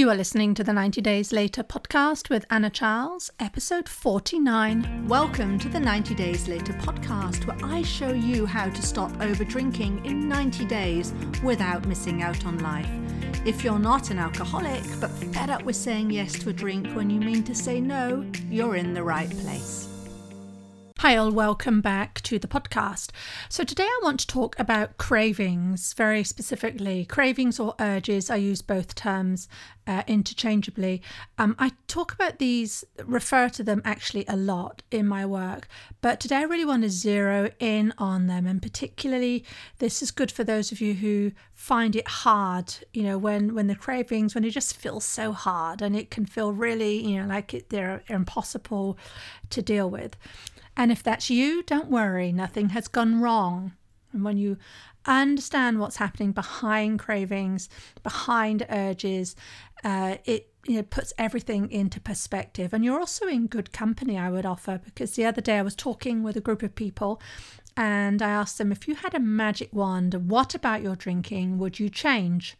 You 0.00 0.08
are 0.08 0.16
listening 0.16 0.54
to 0.54 0.64
the 0.64 0.72
90 0.72 1.02
Days 1.02 1.30
Later 1.30 1.62
podcast 1.62 2.30
with 2.30 2.46
Anna 2.48 2.70
Charles, 2.70 3.30
episode 3.38 3.86
49. 3.86 5.06
Welcome 5.06 5.58
to 5.58 5.68
the 5.68 5.78
90 5.78 6.14
Days 6.14 6.48
Later 6.48 6.72
podcast, 6.72 7.46
where 7.46 7.58
I 7.62 7.82
show 7.82 8.10
you 8.10 8.46
how 8.46 8.70
to 8.70 8.80
stop 8.80 9.12
over 9.20 9.44
drinking 9.44 10.06
in 10.06 10.26
90 10.26 10.64
days 10.64 11.12
without 11.44 11.86
missing 11.86 12.22
out 12.22 12.46
on 12.46 12.58
life. 12.60 12.88
If 13.44 13.62
you're 13.62 13.78
not 13.78 14.10
an 14.10 14.18
alcoholic 14.18 14.82
but 15.02 15.10
fed 15.10 15.50
up 15.50 15.64
with 15.64 15.76
saying 15.76 16.12
yes 16.12 16.32
to 16.38 16.48
a 16.48 16.54
drink 16.54 16.86
when 16.94 17.10
you 17.10 17.20
mean 17.20 17.44
to 17.44 17.54
say 17.54 17.78
no, 17.78 18.24
you're 18.48 18.76
in 18.76 18.94
the 18.94 19.02
right 19.02 19.28
place. 19.40 19.89
Hi, 21.00 21.16
all, 21.16 21.30
welcome 21.30 21.80
back 21.80 22.20
to 22.24 22.38
the 22.38 22.46
podcast. 22.46 23.08
So, 23.48 23.64
today 23.64 23.84
I 23.84 24.00
want 24.02 24.20
to 24.20 24.26
talk 24.26 24.54
about 24.58 24.98
cravings, 24.98 25.94
very 25.94 26.22
specifically. 26.22 27.06
Cravings 27.06 27.58
or 27.58 27.74
urges, 27.80 28.28
I 28.28 28.36
use 28.36 28.60
both 28.60 28.94
terms 28.94 29.48
uh, 29.86 30.02
interchangeably. 30.06 31.02
Um, 31.38 31.56
I 31.58 31.72
talk 31.88 32.12
about 32.12 32.38
these, 32.38 32.84
refer 33.02 33.48
to 33.48 33.64
them 33.64 33.80
actually 33.82 34.24
a 34.28 34.36
lot 34.36 34.82
in 34.90 35.06
my 35.06 35.24
work, 35.24 35.68
but 36.02 36.20
today 36.20 36.36
I 36.36 36.42
really 36.42 36.66
want 36.66 36.82
to 36.82 36.90
zero 36.90 37.50
in 37.58 37.94
on 37.96 38.26
them. 38.26 38.46
And 38.46 38.60
particularly, 38.60 39.44
this 39.78 40.02
is 40.02 40.10
good 40.10 40.30
for 40.30 40.44
those 40.44 40.70
of 40.70 40.82
you 40.82 40.94
who 40.94 41.32
find 41.52 41.96
it 41.96 42.06
hard, 42.08 42.74
you 42.92 43.02
know, 43.02 43.18
when, 43.18 43.54
when 43.54 43.66
the 43.66 43.74
cravings, 43.74 44.34
when 44.34 44.44
it 44.44 44.50
just 44.50 44.76
feels 44.76 45.04
so 45.04 45.32
hard 45.32 45.82
and 45.82 45.96
it 45.96 46.10
can 46.10 46.24
feel 46.24 46.52
really, 46.52 47.04
you 47.04 47.20
know, 47.20 47.26
like 47.26 47.52
it, 47.52 47.70
they're 47.70 48.02
impossible 48.08 48.96
to 49.50 49.60
deal 49.60 49.90
with. 49.90 50.16
And 50.76 50.90
if 50.90 51.02
that's 51.02 51.30
you, 51.30 51.62
don't 51.62 51.90
worry, 51.90 52.32
nothing 52.32 52.70
has 52.70 52.88
gone 52.88 53.20
wrong. 53.20 53.72
And 54.12 54.24
when 54.24 54.38
you 54.38 54.56
understand 55.06 55.78
what's 55.78 55.96
happening 55.96 56.32
behind 56.32 56.98
cravings, 56.98 57.68
behind 58.02 58.66
urges, 58.68 59.36
uh, 59.84 60.16
it 60.24 60.52
you 60.66 60.76
know, 60.76 60.82
puts 60.82 61.12
everything 61.16 61.70
into 61.70 62.00
perspective. 62.00 62.72
And 62.72 62.84
you're 62.84 62.98
also 62.98 63.26
in 63.26 63.46
good 63.46 63.72
company, 63.72 64.18
I 64.18 64.30
would 64.30 64.44
offer, 64.44 64.80
because 64.84 65.12
the 65.12 65.24
other 65.24 65.40
day 65.40 65.58
I 65.58 65.62
was 65.62 65.74
talking 65.74 66.22
with 66.22 66.36
a 66.36 66.40
group 66.40 66.62
of 66.62 66.74
people 66.74 67.20
and 67.76 68.20
I 68.20 68.30
asked 68.30 68.58
them 68.58 68.72
if 68.72 68.86
you 68.86 68.94
had 68.96 69.14
a 69.14 69.20
magic 69.20 69.72
wand, 69.72 70.14
what 70.28 70.54
about 70.54 70.82
your 70.82 70.96
drinking 70.96 71.58
would 71.58 71.78
you 71.78 71.88
change? 71.88 72.56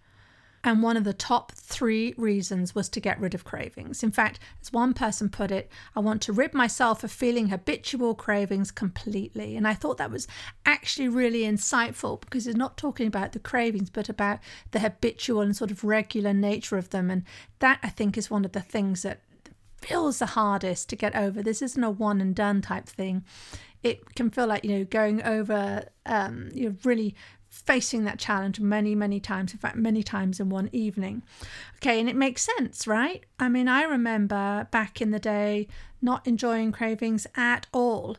And 0.63 0.83
one 0.83 0.99
of 0.99 1.05
the 1.05 1.15
top 1.15 1.53
three 1.53 2.13
reasons 2.19 2.75
was 2.75 2.91
to 2.91 3.01
get 3.01 3.19
rid 3.19 3.35
of 3.35 3.45
cravings. 3.45 4.03
In 4.03 4.11
fact, 4.11 4.39
as 4.61 4.73
one 4.73 4.93
person 4.93 5.31
put 5.31 5.51
it, 5.51 5.71
I 5.97 6.01
want 6.01 6.21
to 6.23 6.35
rid 6.35 6.53
myself 6.53 7.03
of 7.03 7.11
feeling 7.11 7.49
habitual 7.49 8.15
cravings 8.15 8.71
completely. 8.71 9.57
And 9.57 9.67
I 9.67 9.73
thought 9.73 9.97
that 9.97 10.11
was 10.11 10.29
actually 10.67 11.09
really 11.09 11.43
insightful 11.43 12.21
because 12.21 12.47
it's 12.47 12.59
not 12.59 12.77
talking 12.77 13.07
about 13.07 13.33
the 13.33 13.39
cravings, 13.39 13.89
but 13.89 14.11
about 14.11 14.39
the 14.73 14.81
habitual 14.81 15.41
and 15.41 15.57
sort 15.57 15.71
of 15.71 15.83
regular 15.83 16.35
nature 16.35 16.77
of 16.77 16.91
them. 16.91 17.11
And 17.11 17.25
that, 17.61 17.79
I 17.83 17.89
think, 17.89 18.19
is 18.19 18.31
one 18.31 18.45
of 18.45 18.53
the 18.53 18.61
things 18.61 19.01
that 19.03 19.23
feels 19.81 20.19
the 20.19 20.27
hardest 20.27 20.91
to 20.91 20.97
get 20.97 21.17
over. 21.17 21.43
This 21.43 21.63
isn't 21.63 21.83
a 21.83 21.91
one 21.91 22.21
and 22.21 22.35
done 22.35 22.61
type 22.61 22.87
thing. 22.87 23.25
It 23.83 24.15
can 24.15 24.29
feel 24.29 24.47
like, 24.47 24.63
you 24.63 24.79
know, 24.79 24.85
going 24.85 25.23
over, 25.23 25.85
um, 26.05 26.51
you 26.53 26.69
know, 26.69 26.77
really 26.85 27.15
facing 27.51 28.05
that 28.05 28.19
challenge 28.19 28.61
many, 28.61 28.95
many 28.95 29.21
times, 29.21 29.53
in 29.53 29.59
fact, 29.59 29.77
many 29.77 30.03
times 30.03 30.41
in 30.41 30.49
one 30.49 30.71
evening. 30.73 31.23
Okay, 31.77 31.99
and 31.99 32.09
it 32.09 32.17
makes 32.17 32.49
sense, 32.57 32.87
right? 32.87 33.25
I 33.39 33.49
mean, 33.49 33.69
I 33.69 33.83
remember 33.83 34.69
back 34.71 35.03
in 35.03 35.11
the 35.11 35.19
day 35.19 35.67
not 36.01 36.27
enjoying 36.27 36.73
cravings 36.73 37.27
at 37.37 37.67
all. 37.73 38.17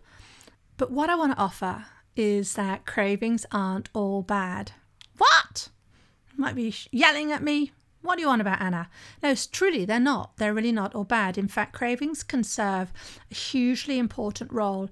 But 0.77 0.91
what 0.91 1.09
I 1.09 1.15
want 1.15 1.33
to 1.33 1.41
offer 1.41 1.85
is 2.15 2.53
that 2.55 2.85
cravings 2.85 3.45
aren't 3.51 3.89
all 3.93 4.21
bad. 4.21 4.73
What? 5.17 5.69
You 6.35 6.41
might 6.41 6.55
be 6.55 6.73
yelling 6.91 7.31
at 7.31 7.41
me. 7.41 7.71
What 8.01 8.15
do 8.15 8.21
you 8.21 8.27
want 8.27 8.41
about 8.41 8.61
Anna? 8.61 8.89
No, 9.21 9.35
truly, 9.35 9.85
they're 9.85 9.99
not. 9.99 10.37
They're 10.37 10.53
really 10.53 10.71
not 10.71 10.95
all 10.95 11.03
bad. 11.03 11.37
In 11.37 11.47
fact, 11.47 11.73
cravings 11.73 12.23
can 12.23 12.43
serve 12.43 12.91
a 13.29 13.35
hugely 13.35 13.99
important 13.99 14.51
role 14.51 14.89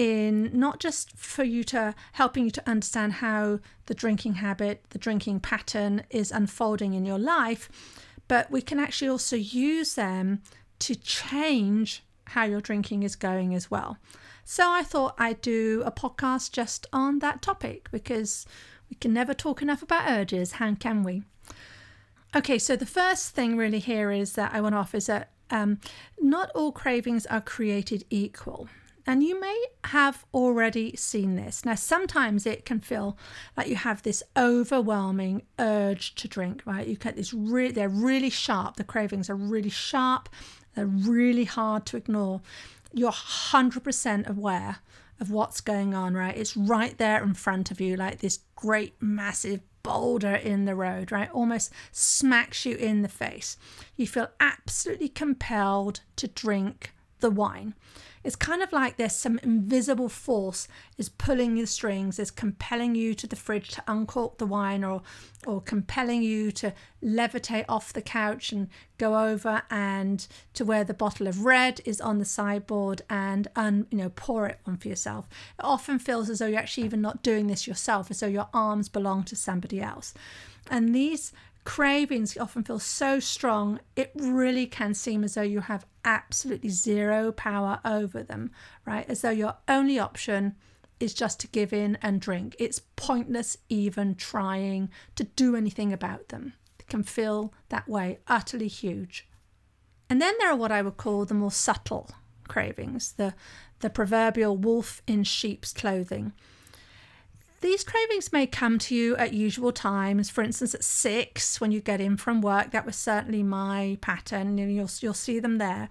in 0.00 0.50
not 0.58 0.80
just 0.80 1.14
for 1.14 1.44
you 1.44 1.62
to 1.62 1.94
helping 2.12 2.44
you 2.44 2.50
to 2.50 2.66
understand 2.66 3.12
how 3.12 3.60
the 3.84 3.92
drinking 3.92 4.34
habit, 4.36 4.82
the 4.90 4.98
drinking 4.98 5.40
pattern 5.40 6.04
is 6.08 6.32
unfolding 6.32 6.94
in 6.94 7.04
your 7.04 7.18
life, 7.18 7.68
but 8.26 8.50
we 8.50 8.62
can 8.62 8.78
actually 8.78 9.10
also 9.10 9.36
use 9.36 9.96
them 9.96 10.40
to 10.78 10.94
change 10.94 12.02
how 12.28 12.44
your 12.44 12.62
drinking 12.62 13.02
is 13.02 13.14
going 13.14 13.54
as 13.54 13.70
well. 13.70 13.98
So 14.42 14.70
I 14.70 14.84
thought 14.84 15.16
I'd 15.18 15.42
do 15.42 15.82
a 15.84 15.92
podcast 15.92 16.50
just 16.50 16.86
on 16.94 17.18
that 17.18 17.42
topic 17.42 17.90
because 17.90 18.46
we 18.88 18.96
can 18.96 19.12
never 19.12 19.34
talk 19.34 19.60
enough 19.60 19.82
about 19.82 20.08
urges, 20.08 20.52
how 20.52 20.74
can 20.76 21.04
we? 21.04 21.24
Okay, 22.34 22.58
so 22.58 22.74
the 22.74 22.86
first 22.86 23.34
thing 23.34 23.58
really 23.58 23.80
here 23.80 24.10
is 24.10 24.32
that 24.32 24.54
I 24.54 24.62
want 24.62 24.72
to 24.72 24.78
offer 24.78 24.96
is 24.96 25.06
that 25.06 25.32
um, 25.50 25.78
not 26.18 26.50
all 26.54 26.72
cravings 26.72 27.26
are 27.26 27.42
created 27.42 28.06
equal. 28.08 28.70
And 29.10 29.24
you 29.24 29.40
may 29.40 29.64
have 29.86 30.24
already 30.32 30.94
seen 30.94 31.34
this. 31.34 31.64
Now, 31.64 31.74
sometimes 31.74 32.46
it 32.46 32.64
can 32.64 32.78
feel 32.78 33.18
like 33.56 33.66
you 33.66 33.74
have 33.74 34.04
this 34.04 34.22
overwhelming 34.36 35.42
urge 35.58 36.14
to 36.14 36.28
drink, 36.28 36.62
right? 36.64 36.86
You 36.86 36.94
get 36.94 37.16
this 37.16 37.34
really, 37.34 37.72
they're 37.72 37.88
really 37.88 38.30
sharp. 38.30 38.76
The 38.76 38.84
cravings 38.84 39.28
are 39.28 39.34
really 39.34 39.68
sharp. 39.68 40.28
They're 40.76 40.86
really 40.86 41.42
hard 41.42 41.86
to 41.86 41.96
ignore. 41.96 42.40
You're 42.92 43.10
100% 43.10 44.28
aware 44.28 44.76
of 45.18 45.32
what's 45.32 45.60
going 45.60 45.92
on, 45.92 46.14
right? 46.14 46.36
It's 46.36 46.56
right 46.56 46.96
there 46.96 47.20
in 47.20 47.34
front 47.34 47.72
of 47.72 47.80
you, 47.80 47.96
like 47.96 48.20
this 48.20 48.38
great, 48.54 48.94
massive 49.00 49.58
boulder 49.82 50.36
in 50.36 50.66
the 50.66 50.76
road, 50.76 51.10
right? 51.10 51.32
Almost 51.32 51.72
smacks 51.90 52.64
you 52.64 52.76
in 52.76 53.02
the 53.02 53.08
face. 53.08 53.56
You 53.96 54.06
feel 54.06 54.28
absolutely 54.38 55.08
compelled 55.08 56.02
to 56.14 56.28
drink 56.28 56.92
the 57.18 57.30
wine. 57.30 57.74
It's 58.22 58.36
kind 58.36 58.62
of 58.62 58.70
like 58.72 58.96
there's 58.96 59.16
some 59.16 59.38
invisible 59.42 60.10
force 60.10 60.68
is 60.98 61.08
pulling 61.08 61.54
the 61.54 61.66
strings, 61.66 62.18
is 62.18 62.30
compelling 62.30 62.94
you 62.94 63.14
to 63.14 63.26
the 63.26 63.36
fridge 63.36 63.68
to 63.70 63.82
uncork 63.86 64.38
the 64.38 64.46
wine 64.46 64.84
or 64.84 65.02
or 65.46 65.62
compelling 65.62 66.22
you 66.22 66.52
to 66.52 66.74
levitate 67.02 67.64
off 67.66 67.94
the 67.94 68.02
couch 68.02 68.52
and 68.52 68.68
go 68.98 69.26
over 69.26 69.62
and 69.70 70.26
to 70.52 70.66
where 70.66 70.84
the 70.84 70.92
bottle 70.92 71.26
of 71.26 71.46
red 71.46 71.80
is 71.86 71.98
on 71.98 72.18
the 72.18 72.26
sideboard 72.26 73.00
and 73.08 73.48
un, 73.56 73.86
you 73.90 73.96
know 73.96 74.10
pour 74.10 74.46
it 74.46 74.58
on 74.66 74.76
for 74.76 74.88
yourself. 74.88 75.26
It 75.58 75.64
often 75.64 75.98
feels 75.98 76.28
as 76.28 76.40
though 76.40 76.46
you're 76.46 76.58
actually 76.58 76.84
even 76.84 77.00
not 77.00 77.22
doing 77.22 77.46
this 77.46 77.66
yourself, 77.66 78.10
as 78.10 78.20
though 78.20 78.26
your 78.26 78.48
arms 78.52 78.90
belong 78.90 79.24
to 79.24 79.36
somebody 79.36 79.80
else. 79.80 80.12
And 80.70 80.94
these 80.94 81.32
cravings 81.64 82.36
often 82.38 82.64
feel 82.64 82.78
so 82.78 83.20
strong, 83.20 83.80
it 83.96 84.12
really 84.14 84.66
can 84.66 84.94
seem 84.94 85.24
as 85.24 85.34
though 85.34 85.42
you 85.42 85.60
have 85.60 85.86
absolutely 86.04 86.70
zero 86.70 87.32
power 87.32 87.80
over 87.84 88.22
them, 88.22 88.50
right? 88.86 89.08
As 89.08 89.22
though 89.22 89.30
your 89.30 89.56
only 89.68 89.98
option 89.98 90.56
is 90.98 91.14
just 91.14 91.40
to 91.40 91.48
give 91.48 91.72
in 91.72 91.96
and 92.02 92.20
drink. 92.20 92.54
It's 92.58 92.82
pointless 92.96 93.56
even 93.68 94.14
trying 94.14 94.90
to 95.16 95.24
do 95.24 95.56
anything 95.56 95.92
about 95.92 96.28
them. 96.28 96.54
It 96.78 96.86
can 96.88 97.02
feel 97.02 97.54
that 97.70 97.88
way, 97.88 98.18
utterly 98.28 98.68
huge. 98.68 99.26
And 100.08 100.20
then 100.20 100.34
there 100.38 100.50
are 100.50 100.56
what 100.56 100.72
I 100.72 100.82
would 100.82 100.96
call 100.96 101.24
the 101.24 101.34
more 101.34 101.52
subtle 101.52 102.10
cravings, 102.48 103.12
the, 103.12 103.34
the 103.78 103.88
proverbial 103.90 104.56
wolf 104.56 105.02
in 105.06 105.24
sheep's 105.24 105.72
clothing. 105.72 106.32
These 107.60 107.84
cravings 107.84 108.32
may 108.32 108.46
come 108.46 108.78
to 108.80 108.94
you 108.94 109.16
at 109.16 109.34
usual 109.34 109.70
times. 109.70 110.30
For 110.30 110.42
instance, 110.42 110.74
at 110.74 110.82
six 110.82 111.60
when 111.60 111.72
you 111.72 111.80
get 111.80 112.00
in 112.00 112.16
from 112.16 112.40
work, 112.40 112.70
that 112.70 112.86
was 112.86 112.96
certainly 112.96 113.42
my 113.42 113.98
pattern. 114.00 114.58
And 114.58 114.74
you'll 114.74 114.88
you'll 115.00 115.14
see 115.14 115.40
them 115.40 115.58
there, 115.58 115.88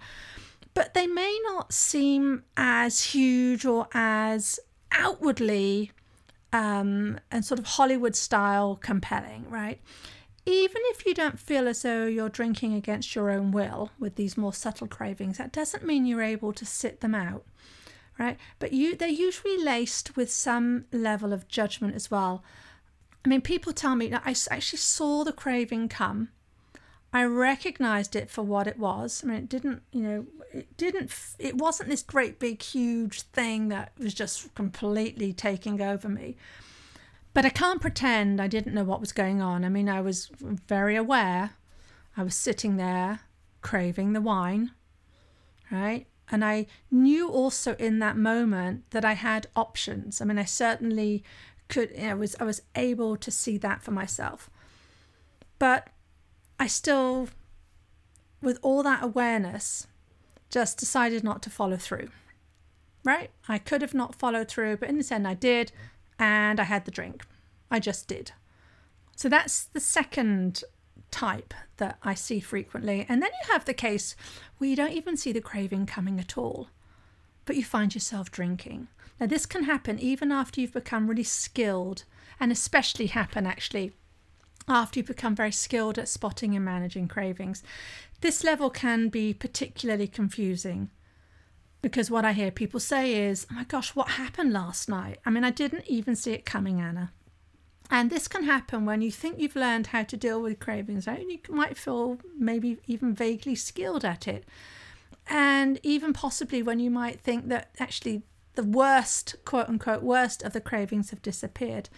but 0.74 0.94
they 0.94 1.06
may 1.06 1.38
not 1.44 1.72
seem 1.72 2.42
as 2.56 3.04
huge 3.04 3.64
or 3.64 3.86
as 3.94 4.58
outwardly 4.90 5.92
um, 6.52 7.20
and 7.30 7.44
sort 7.44 7.60
of 7.60 7.66
Hollywood 7.66 8.16
style 8.16 8.76
compelling, 8.76 9.48
right? 9.48 9.80
Even 10.46 10.82
if 10.86 11.06
you 11.06 11.14
don't 11.14 11.38
feel 11.38 11.68
as 11.68 11.82
though 11.82 12.06
you're 12.06 12.28
drinking 12.28 12.74
against 12.74 13.14
your 13.14 13.30
own 13.30 13.52
will 13.52 13.90
with 14.00 14.16
these 14.16 14.36
more 14.36 14.52
subtle 14.52 14.88
cravings, 14.88 15.38
that 15.38 15.52
doesn't 15.52 15.86
mean 15.86 16.06
you're 16.06 16.22
able 16.22 16.52
to 16.54 16.66
sit 16.66 17.00
them 17.00 17.14
out 17.14 17.44
right? 18.20 18.38
But 18.58 18.74
you 18.74 18.94
they're 18.94 19.08
usually 19.08 19.56
laced 19.56 20.14
with 20.14 20.30
some 20.30 20.84
level 20.92 21.32
of 21.32 21.48
judgment 21.48 21.94
as 21.94 22.10
well. 22.10 22.44
I 23.24 23.28
mean, 23.28 23.40
people 23.40 23.72
tell 23.72 23.96
me 23.96 24.12
I 24.12 24.34
actually 24.50 24.78
saw 24.78 25.24
the 25.24 25.32
craving 25.32 25.88
come. 25.88 26.28
I 27.12 27.24
recognized 27.24 28.14
it 28.14 28.30
for 28.30 28.42
what 28.42 28.66
it 28.66 28.78
was. 28.78 29.22
I 29.24 29.26
mean, 29.26 29.36
it 29.38 29.48
didn't, 29.48 29.82
you 29.90 30.02
know, 30.02 30.26
it 30.52 30.76
didn't, 30.76 31.10
it 31.38 31.56
wasn't 31.56 31.88
this 31.88 32.02
great 32.02 32.38
big 32.38 32.62
huge 32.62 33.22
thing 33.22 33.68
that 33.68 33.92
was 33.98 34.14
just 34.14 34.54
completely 34.54 35.32
taking 35.32 35.80
over 35.80 36.08
me. 36.08 36.36
But 37.34 37.44
I 37.44 37.50
can't 37.50 37.80
pretend 37.80 38.40
I 38.40 38.46
didn't 38.46 38.74
know 38.74 38.84
what 38.84 39.00
was 39.00 39.12
going 39.12 39.40
on. 39.40 39.64
I 39.64 39.68
mean, 39.68 39.88
I 39.88 40.00
was 40.00 40.30
very 40.38 40.94
aware. 40.94 41.52
I 42.16 42.22
was 42.22 42.34
sitting 42.34 42.76
there 42.76 43.20
craving 43.60 44.12
the 44.12 44.20
wine, 44.20 44.72
right? 45.70 46.06
And 46.30 46.44
I 46.44 46.66
knew 46.90 47.28
also 47.28 47.74
in 47.76 47.98
that 47.98 48.16
moment 48.16 48.90
that 48.90 49.04
I 49.04 49.14
had 49.14 49.48
options. 49.56 50.20
I 50.20 50.24
mean, 50.24 50.38
I 50.38 50.44
certainly 50.44 51.24
could, 51.68 51.90
you 51.96 52.08
know, 52.08 52.16
was 52.16 52.36
I 52.38 52.44
was 52.44 52.62
able 52.74 53.16
to 53.16 53.30
see 53.30 53.58
that 53.58 53.82
for 53.82 53.90
myself. 53.90 54.48
But 55.58 55.88
I 56.58 56.66
still 56.66 57.28
with 58.42 58.58
all 58.62 58.82
that 58.82 59.02
awareness, 59.02 59.86
just 60.50 60.78
decided 60.78 61.22
not 61.22 61.42
to 61.42 61.50
follow 61.50 61.76
through. 61.76 62.08
Right? 63.04 63.30
I 63.48 63.58
could 63.58 63.82
have 63.82 63.94
not 63.94 64.14
followed 64.14 64.48
through, 64.48 64.78
but 64.78 64.88
in 64.88 64.98
the 64.98 65.14
end, 65.14 65.26
I 65.26 65.34
did, 65.34 65.72
and 66.18 66.60
I 66.60 66.64
had 66.64 66.84
the 66.84 66.90
drink. 66.90 67.24
I 67.70 67.78
just 67.78 68.08
did. 68.08 68.32
So 69.16 69.28
that's 69.28 69.64
the 69.64 69.80
second 69.80 70.64
type 71.10 71.54
that 71.76 71.98
I 72.02 72.14
see 72.14 72.40
frequently. 72.40 73.06
And 73.08 73.22
then 73.22 73.30
you 73.42 73.52
have 73.52 73.64
the 73.64 73.74
case 73.74 74.16
where 74.58 74.70
you 74.70 74.76
don't 74.76 74.92
even 74.92 75.16
see 75.16 75.32
the 75.32 75.40
craving 75.40 75.86
coming 75.86 76.18
at 76.20 76.36
all, 76.38 76.68
but 77.44 77.56
you 77.56 77.64
find 77.64 77.94
yourself 77.94 78.30
drinking. 78.30 78.88
Now, 79.18 79.26
this 79.26 79.46
can 79.46 79.64
happen 79.64 79.98
even 79.98 80.32
after 80.32 80.60
you've 80.60 80.72
become 80.72 81.06
really 81.06 81.24
skilled, 81.24 82.04
and 82.38 82.50
especially 82.50 83.06
happen 83.06 83.46
actually 83.46 83.92
after 84.68 85.00
you 85.00 85.04
become 85.04 85.34
very 85.34 85.52
skilled 85.52 85.98
at 85.98 86.08
spotting 86.08 86.54
and 86.54 86.64
managing 86.64 87.08
cravings. 87.08 87.62
This 88.20 88.44
level 88.44 88.70
can 88.70 89.08
be 89.08 89.34
particularly 89.34 90.06
confusing 90.06 90.90
because 91.82 92.10
what 92.10 92.24
I 92.24 92.32
hear 92.32 92.50
people 92.50 92.80
say 92.80 93.14
is, 93.14 93.46
oh 93.50 93.54
my 93.54 93.64
gosh, 93.64 93.94
what 93.94 94.10
happened 94.10 94.52
last 94.52 94.88
night? 94.88 95.18
I 95.24 95.30
mean, 95.30 95.44
I 95.44 95.50
didn't 95.50 95.86
even 95.86 96.14
see 96.14 96.32
it 96.32 96.44
coming, 96.44 96.80
Anna. 96.80 97.12
And 97.90 98.08
this 98.08 98.28
can 98.28 98.44
happen 98.44 98.86
when 98.86 99.02
you 99.02 99.10
think 99.10 99.40
you've 99.40 99.56
learned 99.56 99.88
how 99.88 100.04
to 100.04 100.16
deal 100.16 100.40
with 100.40 100.60
cravings, 100.60 101.08
right? 101.08 101.18
And 101.18 101.30
you 101.30 101.40
might 101.48 101.76
feel 101.76 102.18
maybe 102.38 102.78
even 102.86 103.14
vaguely 103.14 103.56
skilled 103.56 104.04
at 104.04 104.28
it. 104.28 104.44
And 105.26 105.80
even 105.82 106.12
possibly 106.12 106.62
when 106.62 106.78
you 106.78 106.90
might 106.90 107.20
think 107.20 107.48
that 107.48 107.70
actually 107.80 108.22
the 108.54 108.62
worst, 108.62 109.36
quote 109.44 109.68
unquote, 109.68 110.02
worst 110.02 110.42
of 110.42 110.52
the 110.52 110.60
cravings 110.60 111.10
have 111.10 111.22
disappeared. 111.22 111.88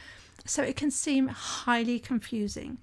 So 0.45 0.63
it 0.63 0.77
can 0.77 0.91
seem 0.91 1.29
highly 1.29 1.99
confusing 1.99 2.79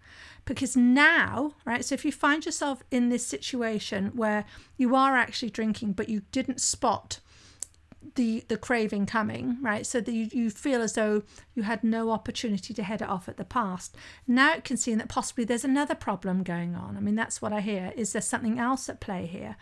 because 0.46 0.78
now, 0.78 1.56
right? 1.66 1.84
So 1.84 1.94
if 1.94 2.06
you 2.06 2.12
find 2.12 2.46
yourself 2.46 2.84
in 2.90 3.10
this 3.10 3.26
situation 3.26 4.12
where 4.16 4.46
you 4.78 4.96
are 4.96 5.18
actually 5.18 5.50
drinking, 5.50 5.94
but 5.94 6.10
you 6.10 6.22
didn't 6.32 6.62
spot 6.62 7.20
the 8.16 8.46
the 8.48 8.58
craving 8.58 9.06
coming, 9.06 9.58
right? 9.62 9.86
So 9.86 10.00
that 10.02 10.12
you, 10.12 10.30
you 10.32 10.50
feel 10.50 10.82
as 10.82 10.94
though 10.94 11.24
you 11.54 11.64
had 11.64 11.84
no 11.84 12.12
opportunity 12.12 12.74
to 12.74 12.84
head 12.84 13.02
it 13.02 13.10
off 13.10 13.28
at 13.28 13.38
the 13.38 13.46
past. 13.46 13.96
Now 14.28 14.54
it 14.54 14.64
can 14.64 14.78
seem 14.78 14.98
that 15.00 15.10
possibly 15.10 15.44
there's 15.44 15.66
another 15.66 15.96
problem 15.96 16.44
going 16.44 16.76
on. 16.76 16.98
I 16.98 17.00
mean, 17.00 17.16
that's 17.16 17.42
what 17.42 17.54
I 17.54 17.62
hear. 17.62 17.94
Is 17.96 18.14
there 18.14 18.22
something 18.22 18.60
else 18.60 18.90
at 18.90 19.02
play 19.02 19.26
here? 19.26 19.58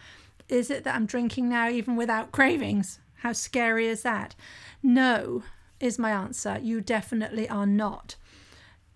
Is 0.50 0.70
it 0.70 0.84
that 0.84 0.96
I'm 0.96 1.06
drinking 1.06 1.50
now 1.50 1.70
even 1.70 1.96
without 1.96 2.32
cravings? 2.32 3.00
How 3.22 3.34
scary 3.34 3.88
is 3.88 4.04
that? 4.04 4.36
No, 4.84 5.44
is 5.80 6.00
my 6.00 6.12
answer. 6.12 6.60
You 6.62 6.82
definitely 6.82 7.50
are 7.50 7.66
not. 7.66 8.16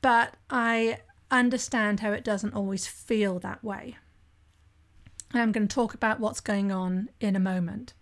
But 0.01 0.35
I 0.49 0.99
understand 1.29 1.99
how 1.99 2.11
it 2.11 2.23
doesn't 2.23 2.53
always 2.53 2.87
feel 2.87 3.39
that 3.39 3.63
way. 3.63 3.97
I'm 5.33 5.51
going 5.51 5.67
to 5.67 5.73
talk 5.73 5.93
about 5.93 6.19
what's 6.19 6.41
going 6.41 6.71
on 6.71 7.09
in 7.19 7.35
a 7.35 7.39
moment. 7.39 7.93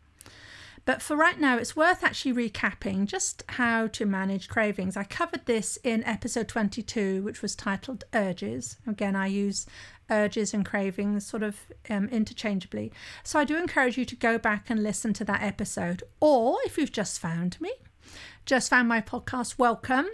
But 0.89 1.03
for 1.03 1.15
right 1.15 1.39
now, 1.39 1.59
it's 1.59 1.75
worth 1.75 2.03
actually 2.03 2.49
recapping 2.49 3.05
just 3.05 3.43
how 3.47 3.85
to 3.89 4.07
manage 4.07 4.49
cravings. 4.49 4.97
I 4.97 5.03
covered 5.03 5.45
this 5.45 5.77
in 5.83 6.03
episode 6.03 6.47
22, 6.47 7.21
which 7.21 7.43
was 7.43 7.55
titled 7.55 8.05
Urges. 8.11 8.77
Again, 8.87 9.15
I 9.15 9.27
use 9.27 9.67
urges 10.09 10.51
and 10.51 10.65
cravings 10.65 11.27
sort 11.27 11.43
of 11.43 11.59
um, 11.91 12.09
interchangeably. 12.09 12.91
So 13.21 13.37
I 13.37 13.43
do 13.43 13.55
encourage 13.55 13.99
you 13.99 14.05
to 14.05 14.15
go 14.15 14.39
back 14.39 14.71
and 14.71 14.81
listen 14.81 15.13
to 15.13 15.25
that 15.25 15.43
episode. 15.43 16.01
Or 16.19 16.57
if 16.65 16.75
you've 16.75 16.91
just 16.91 17.19
found 17.19 17.61
me, 17.61 17.71
just 18.47 18.71
found 18.71 18.87
my 18.87 18.99
podcast, 18.99 19.59
welcome. 19.59 20.07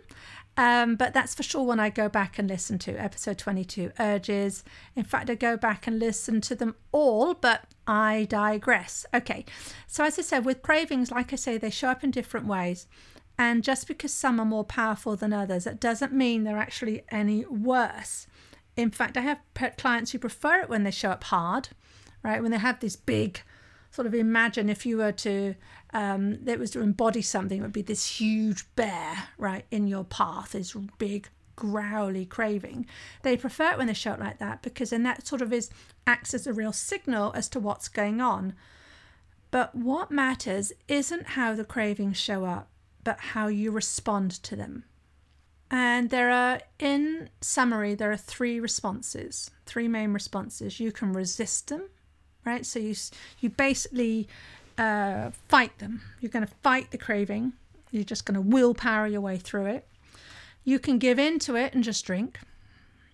Um, 0.57 0.95
but 0.95 1.13
that's 1.13 1.35
for 1.35 1.43
sure 1.43 1.63
when 1.63 1.79
I 1.79 1.89
go 1.89 2.07
back 2.07 2.39
and 2.39 2.47
listen 2.47 2.79
to 2.79 2.95
episode 2.95 3.37
22 3.37 3.91
urges. 3.99 4.63
In 4.95 5.03
fact, 5.03 5.29
I 5.29 5.35
go 5.35 5.57
back 5.57 5.85
and 5.85 5.99
listen 5.99 6.39
to 6.41 6.55
them 6.55 6.75
all, 6.91 7.33
but 7.33 7.65
I 7.85 8.25
digress. 8.29 9.05
Okay, 9.13 9.45
so 9.87 10.05
as 10.05 10.17
I 10.17 10.21
said, 10.21 10.45
with 10.45 10.61
cravings, 10.61 11.11
like 11.11 11.33
I 11.33 11.35
say, 11.35 11.57
they 11.57 11.69
show 11.69 11.89
up 11.89 12.03
in 12.03 12.11
different 12.11 12.47
ways. 12.47 12.87
And 13.37 13.63
just 13.63 13.87
because 13.87 14.13
some 14.13 14.39
are 14.39 14.45
more 14.45 14.63
powerful 14.63 15.17
than 15.17 15.33
others, 15.33 15.65
that 15.65 15.81
doesn't 15.81 16.13
mean 16.13 16.43
they're 16.43 16.57
actually 16.57 17.03
any 17.09 17.45
worse. 17.45 18.27
In 18.77 18.91
fact, 18.91 19.17
I 19.17 19.21
have 19.21 19.39
clients 19.77 20.11
who 20.11 20.19
prefer 20.19 20.61
it 20.61 20.69
when 20.69 20.83
they 20.83 20.91
show 20.91 21.09
up 21.09 21.25
hard, 21.25 21.69
right? 22.23 22.41
When 22.41 22.51
they 22.51 22.57
have 22.57 22.79
this 22.79 22.95
big, 22.95 23.41
sort 23.95 24.05
of 24.05 24.13
imagine 24.13 24.69
if 24.69 24.85
you 24.85 24.97
were 24.97 25.13
to 25.13 25.55
um, 25.93 26.43
that 26.43 26.59
was 26.59 26.71
to 26.71 26.81
embody 26.81 27.21
something, 27.21 27.59
it 27.59 27.61
would 27.61 27.71
be 27.71 27.81
this 27.81 28.19
huge 28.19 28.65
bear 28.75 29.29
right 29.37 29.65
in 29.71 29.87
your 29.87 30.03
path, 30.03 30.51
this 30.51 30.73
big 30.97 31.29
growly 31.55 32.25
craving. 32.25 32.85
They 33.21 33.37
prefer 33.37 33.71
it 33.71 33.77
when 33.77 33.87
they 33.87 33.93
show 33.93 34.11
up 34.11 34.19
like 34.19 34.39
that 34.39 34.61
because 34.61 34.89
then 34.89 35.03
that 35.03 35.25
sort 35.25 35.41
of 35.41 35.53
is 35.53 35.69
acts 36.05 36.33
as 36.33 36.45
a 36.45 36.53
real 36.53 36.73
signal 36.73 37.31
as 37.33 37.47
to 37.49 37.59
what's 37.61 37.87
going 37.87 38.19
on. 38.19 38.53
But 39.51 39.73
what 39.73 40.11
matters 40.11 40.73
isn't 40.89 41.27
how 41.27 41.55
the 41.55 41.63
cravings 41.63 42.17
show 42.17 42.43
up, 42.43 42.67
but 43.05 43.19
how 43.19 43.47
you 43.47 43.71
respond 43.71 44.31
to 44.43 44.57
them. 44.57 44.83
And 45.71 46.09
there 46.09 46.29
are, 46.29 46.59
in 46.77 47.29
summary, 47.39 47.95
there 47.95 48.11
are 48.11 48.17
three 48.17 48.59
responses, 48.59 49.49
three 49.65 49.87
main 49.87 50.11
responses. 50.13 50.79
You 50.81 50.91
can 50.91 51.13
resist 51.13 51.69
them, 51.69 51.89
right? 52.45 52.65
So 52.65 52.79
you 52.79 52.95
you 53.39 53.49
basically 53.49 54.27
uh, 54.77 55.31
fight 55.49 55.77
them. 55.79 56.01
You're 56.19 56.31
going 56.31 56.45
to 56.45 56.53
fight 56.61 56.91
the 56.91 56.97
craving. 56.97 57.53
You're 57.91 58.03
just 58.03 58.25
going 58.25 58.35
to 58.35 58.41
willpower 58.41 59.07
your 59.07 59.21
way 59.21 59.37
through 59.37 59.67
it. 59.67 59.87
You 60.63 60.79
can 60.79 60.97
give 60.97 61.19
in 61.19 61.39
to 61.39 61.55
it 61.55 61.73
and 61.73 61.83
just 61.83 62.05
drink, 62.05 62.39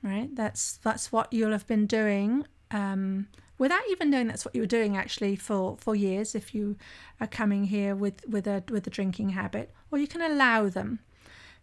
right? 0.02 0.34
That's 0.34 0.78
that's 0.78 1.12
what 1.12 1.32
you'll 1.32 1.52
have 1.52 1.68
been 1.68 1.86
doing 1.86 2.46
um, 2.72 3.28
without 3.58 3.82
even 3.90 4.10
knowing 4.10 4.28
that's 4.28 4.46
what 4.46 4.56
you 4.56 4.62
were 4.62 4.68
doing 4.68 4.96
actually 4.98 5.36
for 5.36 5.78
for 5.78 5.96
years. 5.96 6.34
If 6.34 6.56
you 6.56 6.78
are 7.20 7.28
coming 7.28 7.66
here 7.66 7.96
with 7.96 8.26
with 8.28 8.48
a 8.48 8.64
with 8.70 8.88
a 8.88 8.90
drinking 8.90 9.30
habit, 9.30 9.72
or 9.92 10.00
you 10.00 10.08
can 10.08 10.22
allow 10.22 10.70
them. 10.70 11.00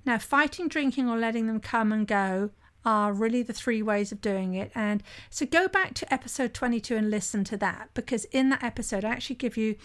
Now, 0.04 0.18
fighting 0.18 0.68
drinking 0.68 1.08
or 1.08 1.18
letting 1.18 1.46
them 1.48 1.60
come 1.60 1.92
and 1.92 2.06
go 2.06 2.50
are 2.84 3.12
really 3.12 3.42
the 3.42 3.52
three 3.52 3.82
ways 3.82 4.12
of 4.12 4.20
doing 4.20 4.54
it. 4.54 4.70
And 4.74 5.02
so 5.30 5.46
go 5.46 5.68
back 5.68 5.94
to 5.94 6.12
episode 6.12 6.54
22 6.54 6.96
and 6.96 7.10
listen 7.10 7.44
to 7.44 7.56
that 7.58 7.90
because 7.94 8.24
in 8.26 8.48
that 8.50 8.62
episode, 8.62 9.04
I 9.04 9.10
actually 9.10 9.36
give 9.36 9.56
you 9.56 9.76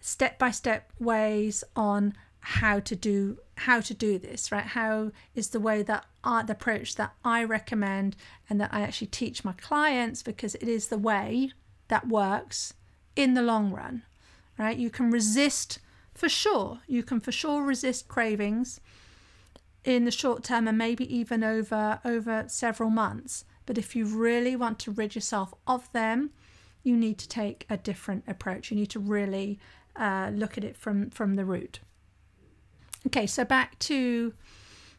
step 0.00 0.38
by 0.38 0.50
step 0.50 0.90
ways 0.98 1.64
on 1.76 2.14
how 2.42 2.80
to 2.80 2.96
do 2.96 3.38
how 3.56 3.80
to 3.80 3.94
do 3.94 4.18
this 4.18 4.50
right 4.50 4.64
how 4.64 5.12
is 5.36 5.50
the 5.50 5.60
way 5.60 5.80
that 5.80 6.04
I, 6.24 6.42
the 6.42 6.54
approach 6.54 6.96
that 6.96 7.14
i 7.24 7.44
recommend 7.44 8.16
and 8.50 8.60
that 8.60 8.74
i 8.74 8.80
actually 8.80 9.06
teach 9.06 9.44
my 9.44 9.52
clients 9.52 10.24
because 10.24 10.56
it 10.56 10.66
is 10.66 10.88
the 10.88 10.98
way 10.98 11.52
that 11.86 12.08
works 12.08 12.74
in 13.14 13.34
the 13.34 13.42
long 13.42 13.70
run 13.70 14.02
right 14.58 14.76
you 14.76 14.90
can 14.90 15.12
resist 15.12 15.78
for 16.14 16.28
sure 16.28 16.80
you 16.88 17.04
can 17.04 17.20
for 17.20 17.30
sure 17.30 17.62
resist 17.62 18.08
cravings 18.08 18.80
in 19.84 20.04
the 20.04 20.10
short 20.10 20.44
term 20.44 20.68
and 20.68 20.78
maybe 20.78 21.12
even 21.14 21.42
over 21.42 22.00
over 22.04 22.44
several 22.48 22.90
months. 22.90 23.44
But 23.66 23.78
if 23.78 23.94
you 23.94 24.04
really 24.06 24.56
want 24.56 24.78
to 24.80 24.90
rid 24.90 25.14
yourself 25.14 25.54
of 25.66 25.90
them 25.92 26.30
you 26.82 26.96
need 26.96 27.16
to 27.18 27.28
take 27.28 27.64
a 27.70 27.76
different 27.76 28.24
approach. 28.26 28.70
You 28.70 28.76
need 28.76 28.90
to 28.90 28.98
really 28.98 29.60
uh, 29.94 30.30
look 30.32 30.58
at 30.58 30.64
it 30.64 30.76
from 30.76 31.10
from 31.10 31.36
the 31.36 31.44
root. 31.44 31.80
Okay 33.06 33.26
so 33.26 33.44
back 33.44 33.78
to 33.80 34.34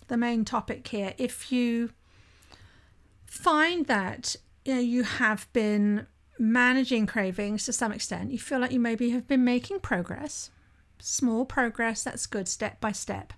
the 0.07 0.17
main 0.17 0.45
topic 0.45 0.87
here. 0.87 1.13
If 1.17 1.51
you 1.51 1.91
find 3.25 3.87
that 3.87 4.35
you 4.65 4.75
know 4.75 4.79
you 4.79 5.03
have 5.03 5.51
been 5.53 6.07
managing 6.39 7.05
cravings 7.05 7.65
to 7.65 7.73
some 7.73 7.91
extent 7.91 8.31
you 8.31 8.39
feel 8.39 8.59
like 8.59 8.71
you 8.71 8.79
maybe 8.79 9.09
have 9.09 9.27
been 9.27 9.43
making 9.43 9.79
progress 9.79 10.51
small 10.99 11.45
progress 11.45 12.03
that's 12.03 12.25
good 12.25 12.47
step 12.47 12.79
by 12.79 12.91
step 12.91 13.33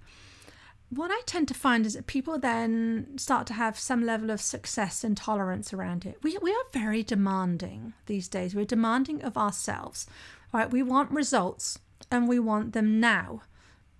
what 0.95 1.11
I 1.11 1.21
tend 1.25 1.47
to 1.49 1.53
find 1.53 1.85
is 1.85 1.93
that 1.93 2.07
people 2.07 2.39
then 2.39 3.17
start 3.17 3.47
to 3.47 3.53
have 3.53 3.77
some 3.77 4.05
level 4.05 4.29
of 4.29 4.41
success 4.41 5.03
and 5.03 5.15
tolerance 5.15 5.73
around 5.73 6.05
it. 6.05 6.17
We, 6.23 6.37
we 6.41 6.51
are 6.51 6.63
very 6.71 7.03
demanding 7.03 7.93
these 8.05 8.27
days. 8.27 8.55
We're 8.55 8.65
demanding 8.65 9.21
of 9.23 9.37
ourselves, 9.37 10.07
right? 10.53 10.69
We 10.69 10.83
want 10.83 11.11
results 11.11 11.79
and 12.11 12.27
we 12.27 12.39
want 12.39 12.73
them 12.73 12.99
now. 12.99 13.41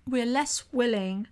We're 0.08 0.26
less 0.26 0.64
willing 0.72 1.26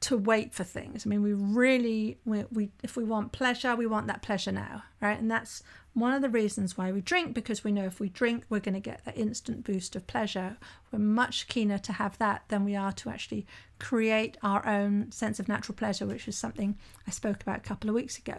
to 0.00 0.16
wait 0.16 0.52
for 0.52 0.64
things. 0.64 1.06
I 1.06 1.08
mean, 1.08 1.22
we 1.22 1.32
really, 1.32 2.18
we, 2.24 2.44
we 2.50 2.70
if 2.82 2.96
we 2.96 3.04
want 3.04 3.32
pleasure, 3.32 3.76
we 3.76 3.86
want 3.86 4.08
that 4.08 4.22
pleasure 4.22 4.52
now, 4.52 4.82
right? 5.00 5.18
And 5.18 5.30
that's 5.30 5.62
one 5.94 6.14
of 6.14 6.22
the 6.22 6.28
reasons 6.28 6.78
why 6.78 6.90
we 6.90 7.00
drink 7.00 7.34
because 7.34 7.64
we 7.64 7.72
know 7.72 7.84
if 7.84 8.00
we 8.00 8.08
drink, 8.08 8.44
we're 8.48 8.60
going 8.60 8.74
to 8.74 8.80
get 8.80 9.04
that 9.04 9.16
instant 9.16 9.64
boost 9.64 9.94
of 9.94 10.06
pleasure. 10.06 10.56
We're 10.90 10.98
much 10.98 11.48
keener 11.48 11.78
to 11.78 11.92
have 11.92 12.16
that 12.18 12.44
than 12.48 12.64
we 12.64 12.74
are 12.74 12.92
to 12.92 13.10
actually 13.10 13.46
create 13.78 14.38
our 14.42 14.66
own 14.66 15.12
sense 15.12 15.38
of 15.38 15.48
natural 15.48 15.76
pleasure, 15.76 16.06
which 16.06 16.26
is 16.28 16.36
something 16.36 16.78
I 17.06 17.10
spoke 17.10 17.42
about 17.42 17.58
a 17.58 17.68
couple 17.68 17.90
of 17.90 17.94
weeks 17.94 18.16
ago. 18.16 18.38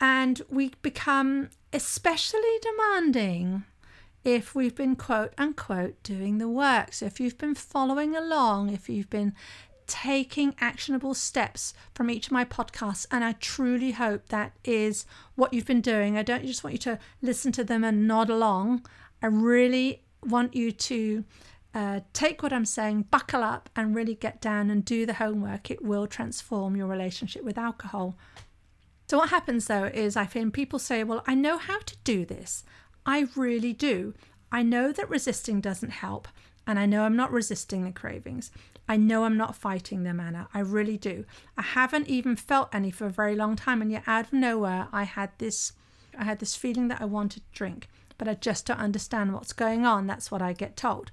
And 0.00 0.42
we 0.50 0.72
become 0.82 1.50
especially 1.72 2.58
demanding 2.60 3.64
if 4.24 4.56
we've 4.56 4.74
been 4.74 4.96
quote 4.96 5.32
unquote 5.38 6.02
doing 6.02 6.38
the 6.38 6.48
work. 6.48 6.92
So 6.92 7.06
if 7.06 7.20
you've 7.20 7.38
been 7.38 7.54
following 7.54 8.16
along, 8.16 8.70
if 8.70 8.88
you've 8.88 9.08
been 9.08 9.34
taking 9.86 10.54
actionable 10.60 11.14
steps 11.14 11.74
from 11.94 12.10
each 12.10 12.26
of 12.26 12.32
my 12.32 12.44
podcasts. 12.44 13.06
And 13.10 13.24
I 13.24 13.32
truly 13.32 13.92
hope 13.92 14.28
that 14.28 14.52
is 14.64 15.06
what 15.34 15.52
you've 15.52 15.66
been 15.66 15.80
doing. 15.80 16.16
I 16.16 16.22
don't 16.22 16.46
just 16.46 16.64
want 16.64 16.74
you 16.74 16.78
to 16.80 16.98
listen 17.22 17.52
to 17.52 17.64
them 17.64 17.84
and 17.84 18.06
nod 18.08 18.30
along. 18.30 18.86
I 19.22 19.26
really 19.26 20.02
want 20.22 20.54
you 20.54 20.72
to 20.72 21.24
uh, 21.74 22.00
take 22.12 22.42
what 22.42 22.52
I'm 22.52 22.64
saying, 22.64 23.02
buckle 23.10 23.42
up, 23.42 23.68
and 23.76 23.94
really 23.94 24.14
get 24.14 24.40
down 24.40 24.70
and 24.70 24.84
do 24.84 25.04
the 25.04 25.14
homework. 25.14 25.70
It 25.70 25.84
will 25.84 26.06
transform 26.06 26.74
your 26.74 26.86
relationship 26.86 27.44
with 27.44 27.58
alcohol. 27.58 28.16
So, 29.08 29.18
what 29.18 29.28
happens 29.28 29.66
though 29.66 29.84
is 29.84 30.16
I 30.16 30.26
find 30.26 30.52
people 30.52 30.78
say, 30.78 31.04
Well, 31.04 31.22
I 31.26 31.34
know 31.34 31.58
how 31.58 31.78
to 31.80 31.96
do 32.02 32.24
this. 32.24 32.64
I 33.04 33.28
really 33.36 33.72
do. 33.72 34.14
I 34.50 34.62
know 34.62 34.90
that 34.90 35.10
resisting 35.10 35.60
doesn't 35.60 35.90
help, 35.90 36.28
and 36.66 36.78
I 36.78 36.86
know 36.86 37.02
I'm 37.02 37.16
not 37.16 37.30
resisting 37.30 37.84
the 37.84 37.92
cravings. 37.92 38.50
I 38.88 38.96
know 38.96 39.24
I'm 39.24 39.36
not 39.36 39.56
fighting 39.56 40.04
them, 40.04 40.20
Anna. 40.20 40.48
I 40.54 40.60
really 40.60 40.96
do. 40.96 41.24
I 41.56 41.62
haven't 41.62 42.08
even 42.08 42.36
felt 42.36 42.74
any 42.74 42.90
for 42.90 43.06
a 43.06 43.10
very 43.10 43.34
long 43.34 43.56
time, 43.56 43.82
and 43.82 43.90
yet 43.90 44.04
out 44.06 44.26
of 44.26 44.32
nowhere, 44.32 44.88
I 44.92 45.04
had 45.04 45.30
this, 45.38 45.72
I 46.18 46.24
had 46.24 46.38
this 46.38 46.54
feeling 46.54 46.88
that 46.88 47.00
I 47.00 47.06
wanted 47.06 47.42
to 47.42 47.58
drink, 47.58 47.88
but 48.18 48.28
I 48.28 48.34
just 48.34 48.66
don't 48.66 48.78
understand 48.78 49.32
what's 49.32 49.52
going 49.52 49.84
on. 49.84 50.06
That's 50.06 50.30
what 50.30 50.42
I 50.42 50.52
get 50.52 50.76
told. 50.76 51.10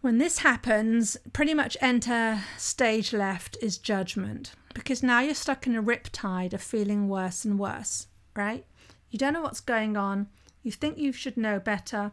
When 0.00 0.18
this 0.18 0.38
happens, 0.38 1.16
pretty 1.32 1.52
much 1.52 1.76
enter 1.80 2.42
stage 2.56 3.12
left 3.12 3.56
is 3.60 3.76
judgment 3.78 4.52
because 4.72 5.02
now 5.02 5.20
you're 5.20 5.34
stuck 5.34 5.66
in 5.66 5.74
a 5.74 5.82
riptide 5.82 6.52
of 6.52 6.62
feeling 6.62 7.08
worse 7.08 7.44
and 7.44 7.58
worse, 7.58 8.06
right? 8.36 8.64
You 9.10 9.18
don't 9.18 9.32
know 9.32 9.42
what's 9.42 9.60
going 9.60 9.96
on. 9.96 10.28
You 10.62 10.70
think 10.70 10.98
you 10.98 11.12
should 11.12 11.36
know 11.36 11.58
better. 11.58 12.12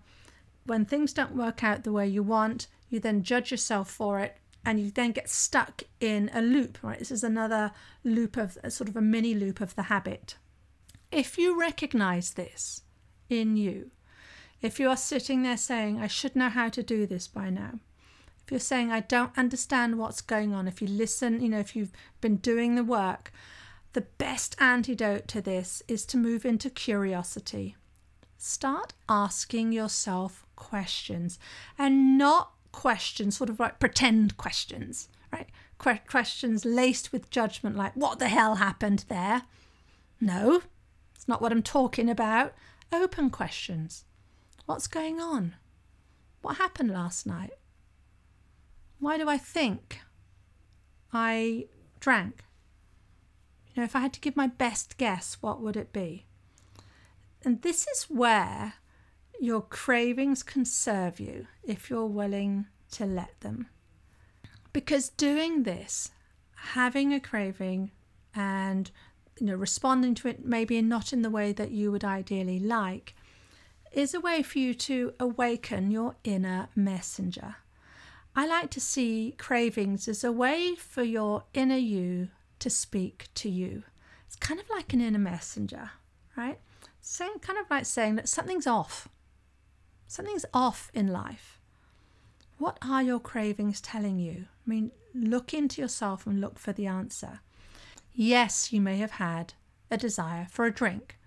When 0.66 0.86
things 0.86 1.14
don't 1.14 1.36
work 1.36 1.64
out 1.64 1.84
the 1.84 1.92
way 1.92 2.08
you 2.08 2.24
want, 2.24 2.68
you 2.90 3.00
then 3.00 3.24
judge 3.24 3.52
yourself 3.52 3.90
for 3.90 4.20
it 4.20 4.38
and 4.66 4.80
you 4.80 4.92
then 4.92 5.12
get 5.12 5.30
stuck 5.30 5.84
in 6.00 6.32
a 6.34 6.42
loop 6.42 6.78
right? 6.82 7.00
This 7.00 7.12
is 7.12 7.24
another 7.24 7.72
loop 8.04 8.38
of 8.38 8.58
sort 8.70 8.90
of 8.90 8.96
a 8.96 9.02
mini 9.02 9.34
loop 9.34 9.60
of 9.60 9.76
the 9.76 9.84
habit. 9.84 10.38
If 11.12 11.38
you 11.38 11.60
recognize 11.60 12.34
this 12.34 12.82
in 13.30 13.58
you 13.58 13.92
if 14.62 14.80
you 14.80 14.88
are 14.90 14.98
sitting 14.98 15.42
there 15.42 15.58
saying 15.58 16.00
i 16.00 16.08
should 16.08 16.36
know 16.36 16.50
how 16.50 16.70
to 16.70 16.84
do 16.84 17.08
this 17.08 17.28
by 17.28 17.50
now 17.50 17.80
if 18.46 18.52
you're 18.52 18.60
saying 18.60 18.92
i 18.92 19.00
don't 19.00 19.36
understand 19.38 19.98
what's 19.98 20.22
going 20.22 20.54
on 20.54 20.68
if 20.68 20.82
you 20.82 20.88
listen 20.88 21.42
you 21.42 21.50
know 21.50 21.60
if 21.60 21.76
you've 21.76 21.92
been 22.22 22.36
doing 22.36 22.76
the 22.76 22.84
work 22.84 23.32
the 23.94 24.02
best 24.02 24.56
antidote 24.60 25.28
to 25.28 25.42
this 25.42 25.84
is 25.88 26.04
to 26.08 26.18
move 26.18 26.46
into 26.46 26.70
curiosity. 26.70 27.76
Start 28.38 28.94
asking 29.08 29.72
yourself 29.72 30.46
questions 30.64 31.38
and 31.78 32.18
not 32.18 32.54
questions, 32.72 33.38
sort 33.38 33.50
of 33.50 33.60
like 33.60 33.80
pretend 33.80 34.38
questions, 34.38 35.10
right? 35.32 35.48
Que- 35.78 36.00
questions 36.08 36.64
laced 36.66 37.12
with 37.12 37.30
judgment, 37.30 37.76
like, 37.76 37.96
what 37.96 38.20
the 38.20 38.30
hell 38.30 38.56
happened 38.56 39.06
there? 39.10 39.44
No, 40.20 40.62
it's 41.14 41.28
not 41.28 41.42
what 41.42 41.52
I'm 41.52 41.64
talking 41.64 42.10
about. 42.10 42.54
Open 42.92 43.30
questions. 43.30 44.06
What's 44.66 44.88
going 44.88 45.20
on? 45.20 45.56
What 46.42 46.58
happened 46.58 46.92
last 46.92 47.26
night? 47.26 47.54
Why 49.00 49.18
do 49.18 49.28
I 49.28 49.38
think 49.38 50.00
I 51.12 51.68
drank? 52.00 52.44
You 53.74 53.82
know, 53.82 53.86
if 53.86 53.96
I 53.96 54.00
had 54.00 54.14
to 54.14 54.22
give 54.22 54.38
my 54.38 54.48
best 54.48 54.98
guess, 54.98 55.38
what 55.42 55.62
would 55.62 55.76
it 55.76 55.92
be? 55.92 56.26
And 57.44 57.62
this 57.62 57.88
is 57.88 58.04
where 58.04 58.76
your 59.44 59.62
cravings 59.62 60.42
can 60.42 60.64
serve 60.64 61.20
you 61.20 61.46
if 61.66 61.90
you're 61.90 62.06
willing 62.06 62.66
to 62.90 63.06
let 63.06 63.42
them. 63.42 63.68
Because 64.72 65.10
doing 65.10 65.64
this, 65.64 66.12
having 66.56 67.14
a 67.14 67.20
craving 67.20 67.92
and 68.34 68.90
you 69.38 69.46
know 69.46 69.56
responding 69.56 70.16
to 70.16 70.30
it 70.30 70.46
maybe 70.46 70.82
not 70.82 71.12
in 71.12 71.24
the 71.24 71.30
way 71.30 71.52
that 71.52 71.72
you 71.72 71.92
would 71.92 72.06
ideally 72.06 72.58
like 72.58 73.14
is 73.92 74.14
a 74.14 74.20
way 74.22 74.42
for 74.42 74.60
you 74.60 74.74
to 74.74 75.14
awaken 75.20 75.92
your 75.92 76.16
inner 76.24 76.70
messenger. 76.74 77.58
I 78.38 78.48
like 78.48 78.70
to 78.72 78.80
see 78.80 79.36
cravings 79.38 80.08
as 80.08 80.24
a 80.24 80.32
way 80.32 80.74
for 80.76 81.04
your 81.04 81.44
inner 81.54 81.76
you 81.76 82.30
to 82.60 82.70
speak 82.70 83.28
to 83.36 83.50
you. 83.50 83.84
It's 84.26 84.38
kind 84.38 84.62
of 84.62 84.70
like 84.70 84.94
an 84.94 85.02
inner 85.02 85.20
messenger, 85.20 85.92
right? 86.38 86.60
Saying 87.02 87.40
kind 87.42 87.60
of 87.60 87.70
like 87.70 87.86
saying 87.86 88.16
that 88.16 88.30
something's 88.30 88.66
off. 88.66 89.10
Something's 90.08 90.46
off 90.54 90.92
in 90.94 91.08
life. 91.08 91.60
What 92.58 92.78
are 92.82 93.04
your 93.04 93.20
cravings 93.20 93.82
telling 93.82 94.20
you? 94.20 94.46
I 94.66 94.70
mean, 94.70 94.92
look 95.14 95.54
into 95.54 95.82
yourself 95.82 96.26
and 96.26 96.40
look 96.40 96.60
for 96.60 96.72
the 96.72 96.88
answer. 96.88 97.40
Yes, 98.14 98.72
you 98.72 98.80
may 98.80 98.98
have 98.98 99.12
had 99.12 99.54
a 99.90 99.98
desire 99.98 100.48
for 100.50 100.66
a 100.66 100.72
drink, 100.72 101.18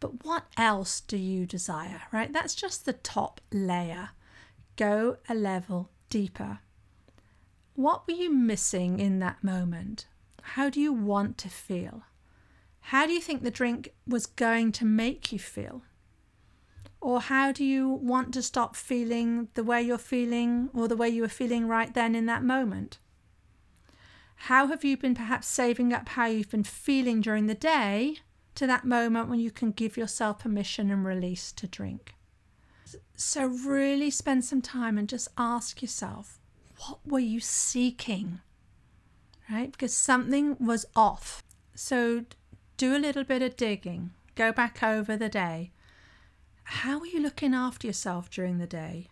but 0.00 0.24
what 0.24 0.44
else 0.56 1.00
do 1.00 1.16
you 1.16 1.46
desire, 1.46 2.02
right? 2.12 2.32
That's 2.32 2.54
just 2.54 2.84
the 2.84 2.92
top 2.92 3.40
layer. 3.52 4.10
Go 4.76 5.16
a 5.28 5.34
level 5.34 5.90
deeper. 6.10 6.58
What 7.74 8.06
were 8.06 8.14
you 8.14 8.32
missing 8.32 9.00
in 9.00 9.20
that 9.20 9.44
moment? 9.44 10.06
How 10.42 10.70
do 10.70 10.80
you 10.80 10.92
want 10.92 11.38
to 11.38 11.48
feel? 11.48 12.02
How 12.80 13.06
do 13.06 13.12
you 13.12 13.20
think 13.20 13.42
the 13.42 13.50
drink 13.50 13.92
was 14.06 14.26
going 14.26 14.72
to 14.72 14.84
make 14.84 15.32
you 15.32 15.38
feel? 15.38 15.82
Or 17.06 17.20
how 17.20 17.52
do 17.52 17.64
you 17.64 17.88
want 17.88 18.34
to 18.34 18.42
stop 18.42 18.74
feeling 18.74 19.46
the 19.54 19.62
way 19.62 19.80
you're 19.80 19.96
feeling 19.96 20.70
or 20.74 20.88
the 20.88 20.96
way 20.96 21.08
you 21.08 21.22
were 21.22 21.28
feeling 21.28 21.68
right 21.68 21.94
then 21.94 22.16
in 22.16 22.26
that 22.26 22.42
moment? 22.42 22.98
How 24.50 24.66
have 24.66 24.82
you 24.82 24.96
been 24.96 25.14
perhaps 25.14 25.46
saving 25.46 25.92
up 25.92 26.08
how 26.08 26.26
you've 26.26 26.50
been 26.50 26.64
feeling 26.64 27.20
during 27.20 27.46
the 27.46 27.54
day 27.54 28.16
to 28.56 28.66
that 28.66 28.84
moment 28.84 29.28
when 29.28 29.38
you 29.38 29.52
can 29.52 29.70
give 29.70 29.96
yourself 29.96 30.40
permission 30.40 30.90
and 30.90 31.04
release 31.04 31.52
to 31.52 31.68
drink? 31.68 32.16
So, 33.14 33.46
really 33.46 34.10
spend 34.10 34.44
some 34.44 34.60
time 34.60 34.98
and 34.98 35.08
just 35.08 35.28
ask 35.38 35.82
yourself 35.82 36.40
what 36.88 36.98
were 37.06 37.20
you 37.20 37.38
seeking? 37.38 38.40
Right? 39.48 39.70
Because 39.70 39.94
something 39.94 40.56
was 40.58 40.84
off. 40.96 41.44
So, 41.72 42.24
do 42.76 42.96
a 42.96 42.98
little 42.98 43.22
bit 43.22 43.42
of 43.42 43.56
digging, 43.56 44.10
go 44.34 44.50
back 44.50 44.82
over 44.82 45.16
the 45.16 45.28
day 45.28 45.70
how 46.68 46.98
are 46.98 47.06
you 47.06 47.20
looking 47.20 47.54
after 47.54 47.86
yourself 47.86 48.28
during 48.28 48.58
the 48.58 48.66
day? 48.66 49.06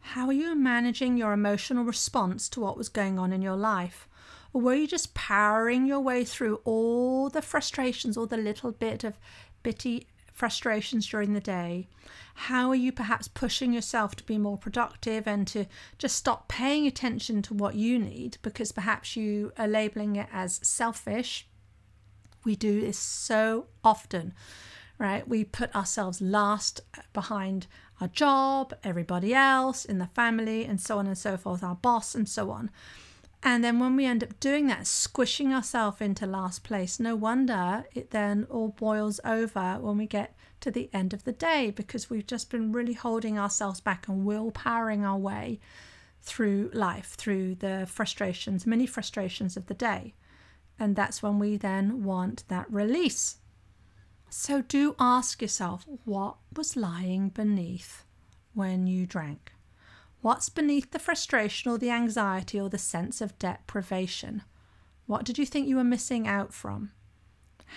How 0.00 0.26
are 0.28 0.32
you 0.32 0.54
managing 0.54 1.18
your 1.18 1.34
emotional 1.34 1.84
response 1.84 2.48
to 2.48 2.60
what 2.60 2.78
was 2.78 2.88
going 2.88 3.18
on 3.18 3.30
in 3.30 3.42
your 3.42 3.56
life? 3.56 4.08
Or 4.54 4.62
were 4.62 4.74
you 4.74 4.86
just 4.86 5.12
powering 5.12 5.84
your 5.84 6.00
way 6.00 6.24
through 6.24 6.62
all 6.64 7.28
the 7.28 7.42
frustrations, 7.42 8.16
all 8.16 8.26
the 8.26 8.38
little 8.38 8.72
bit 8.72 9.04
of 9.04 9.18
bitty 9.62 10.06
frustrations 10.32 11.06
during 11.06 11.34
the 11.34 11.40
day? 11.42 11.88
How 12.34 12.70
are 12.70 12.74
you 12.74 12.90
perhaps 12.90 13.28
pushing 13.28 13.74
yourself 13.74 14.16
to 14.16 14.24
be 14.24 14.38
more 14.38 14.56
productive 14.56 15.28
and 15.28 15.46
to 15.48 15.66
just 15.98 16.16
stop 16.16 16.48
paying 16.48 16.86
attention 16.86 17.42
to 17.42 17.54
what 17.54 17.74
you 17.74 17.98
need 17.98 18.38
because 18.40 18.72
perhaps 18.72 19.14
you 19.14 19.52
are 19.58 19.68
labeling 19.68 20.16
it 20.16 20.28
as 20.32 20.58
selfish? 20.62 21.46
We 22.44 22.56
do 22.56 22.80
this 22.80 22.98
so 22.98 23.66
often 23.84 24.32
right? 24.98 25.26
We 25.26 25.44
put 25.44 25.74
ourselves 25.74 26.20
last 26.20 26.80
behind 27.12 27.66
our 28.00 28.08
job, 28.08 28.74
everybody 28.82 29.34
else 29.34 29.84
in 29.84 29.98
the 29.98 30.06
family, 30.08 30.64
and 30.64 30.80
so 30.80 30.98
on 30.98 31.06
and 31.06 31.18
so 31.18 31.36
forth, 31.36 31.62
our 31.62 31.74
boss, 31.74 32.14
and 32.14 32.28
so 32.28 32.50
on. 32.50 32.70
And 33.46 33.62
then 33.62 33.78
when 33.78 33.94
we 33.94 34.06
end 34.06 34.24
up 34.24 34.40
doing 34.40 34.68
that, 34.68 34.86
squishing 34.86 35.52
ourselves 35.52 36.00
into 36.00 36.26
last 36.26 36.64
place, 36.64 36.98
no 36.98 37.14
wonder 37.14 37.84
it 37.94 38.10
then 38.10 38.46
all 38.48 38.68
boils 38.68 39.20
over 39.22 39.78
when 39.80 39.98
we 39.98 40.06
get 40.06 40.34
to 40.60 40.70
the 40.70 40.88
end 40.94 41.12
of 41.12 41.24
the 41.24 41.32
day 41.32 41.70
because 41.70 42.08
we've 42.08 42.26
just 42.26 42.50
been 42.50 42.72
really 42.72 42.94
holding 42.94 43.38
ourselves 43.38 43.82
back 43.82 44.08
and 44.08 44.26
willpowering 44.26 45.02
our 45.02 45.18
way 45.18 45.60
through 46.22 46.70
life, 46.72 47.16
through 47.18 47.56
the 47.56 47.86
frustrations, 47.86 48.66
many 48.66 48.86
frustrations 48.86 49.58
of 49.58 49.66
the 49.66 49.74
day. 49.74 50.14
And 50.78 50.96
that's 50.96 51.22
when 51.22 51.38
we 51.38 51.58
then 51.58 52.02
want 52.02 52.44
that 52.48 52.72
release. 52.72 53.36
So 54.36 54.62
do 54.62 54.96
ask 54.98 55.40
yourself 55.40 55.86
what 56.04 56.38
was 56.56 56.76
lying 56.76 57.28
beneath 57.28 58.02
when 58.52 58.88
you 58.88 59.06
drank? 59.06 59.52
What's 60.22 60.48
beneath 60.48 60.90
the 60.90 60.98
frustration 60.98 61.70
or 61.70 61.78
the 61.78 61.92
anxiety 61.92 62.58
or 62.58 62.68
the 62.68 62.76
sense 62.76 63.20
of 63.20 63.38
deprivation? 63.38 64.42
What 65.06 65.24
did 65.24 65.38
you 65.38 65.46
think 65.46 65.68
you 65.68 65.76
were 65.76 65.84
missing 65.84 66.26
out 66.26 66.52
from? 66.52 66.90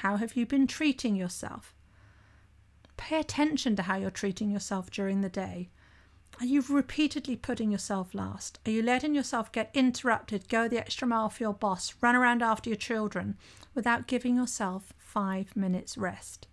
How 0.02 0.18
have 0.18 0.36
you 0.36 0.48
been 0.48 0.66
treating 0.66 1.16
yourself? 1.16 1.76
Pay 2.98 3.20
attention 3.20 3.76
to 3.76 3.84
how 3.84 3.98
you're 3.98 4.10
treating 4.10 4.50
yourself 4.50 4.90
during 4.90 5.22
the 5.22 5.30
day. 5.30 5.70
Are 6.40 6.46
you 6.48 6.64
repeatedly 6.68 7.36
putting 7.36 7.70
yourself 7.70 8.16
last? 8.16 8.58
Are 8.66 8.72
you 8.72 8.82
letting 8.82 9.14
yourself 9.14 9.52
get 9.52 9.70
interrupted, 9.76 10.50
go 10.50 10.68
the 10.68 10.80
extra 10.80 11.08
mile 11.08 11.30
for 11.30 11.44
your 11.44 11.54
boss, 11.54 11.94
run 12.02 12.16
around 12.16 12.42
after 12.42 12.72
your 12.72 12.78
children 12.78 13.38
without 13.76 14.08
giving 14.08 14.36
yourself 14.36 14.92
five 15.18 15.56
minutes 15.56 15.98
rest? 15.98 16.46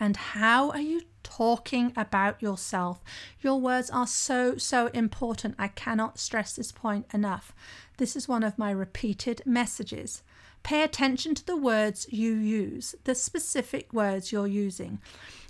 And 0.00 0.16
how 0.16 0.70
are 0.70 0.80
you 0.80 1.02
talking 1.22 1.92
about 1.96 2.42
yourself? 2.42 3.00
Your 3.40 3.60
words 3.60 3.88
are 3.88 4.08
so, 4.08 4.56
so 4.56 4.88
important. 4.88 5.54
I 5.60 5.68
cannot 5.68 6.18
stress 6.18 6.56
this 6.56 6.72
point 6.72 7.06
enough. 7.14 7.54
This 7.98 8.16
is 8.16 8.26
one 8.26 8.42
of 8.42 8.58
my 8.58 8.72
repeated 8.72 9.42
messages. 9.46 10.24
Pay 10.64 10.82
attention 10.82 11.36
to 11.36 11.46
the 11.46 11.56
words 11.56 12.08
you 12.10 12.34
use, 12.34 12.96
the 13.04 13.14
specific 13.14 13.92
words 13.92 14.32
you're 14.32 14.48
using. 14.48 14.98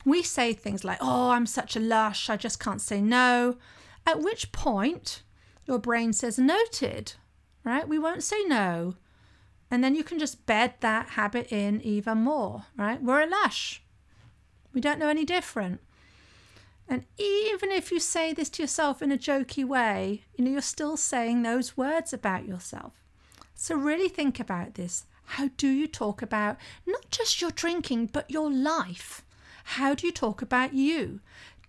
We 0.05 0.23
say 0.23 0.53
things 0.53 0.85
like, 0.85 0.99
Oh, 1.01 1.31
I'm 1.31 1.47
such 1.47 1.77
a 1.77 1.81
lush, 1.81 2.29
I 2.29 2.37
just 2.37 2.61
can't 2.61 2.83
say 2.83 3.01
no. 3.01 3.57
At 4.07 4.21
which 4.21 4.53
point, 4.53 5.23
your 5.65 5.79
brain 5.79 6.13
says, 6.13 6.39
Noted, 6.39 7.15
right? 7.65 7.89
We 7.89 7.99
won't 7.99 8.23
say 8.23 8.45
no. 8.45 8.97
And 9.73 9.83
then 9.83 9.95
you 9.95 10.05
can 10.05 10.19
just 10.19 10.45
bed 10.45 10.75
that 10.81 11.09
habit 11.09 11.51
in 11.51 11.81
even 11.81 12.19
more, 12.19 12.67
right? 12.77 13.03
We're 13.03 13.23
a 13.23 13.27
lush. 13.27 13.83
We 14.75 14.83
don't 14.83 14.99
know 14.99 15.09
any 15.09 15.25
different. 15.25 15.81
And 16.87 17.07
even 17.17 17.71
if 17.71 17.91
you 17.91 17.99
say 17.99 18.35
this 18.35 18.51
to 18.51 18.63
yourself 18.63 19.01
in 19.01 19.11
a 19.11 19.17
jokey 19.17 19.65
way, 19.65 20.25
you 20.37 20.45
know, 20.45 20.51
you're 20.51 20.61
still 20.61 20.99
saying 20.99 21.43
those 21.43 21.75
words 21.75 22.13
about 22.13 22.47
yourself. 22.47 22.93
So 23.55 23.75
really 23.75 24.11
think 24.11 24.39
about 24.39 24.75
this. 24.75 25.07
How 25.25 25.49
do 25.57 25.69
you 25.69 25.87
talk 25.87 26.21
about 26.21 26.59
not 26.85 27.09
just 27.11 27.41
your 27.41 27.51
drinking, 27.51 28.11
but 28.13 28.31
your 28.31 28.53
life? 28.53 29.25
How 29.65 29.95
do 29.95 30.07
you 30.07 30.13
talk 30.13 30.43
about 30.43 30.75
you? 30.75 31.21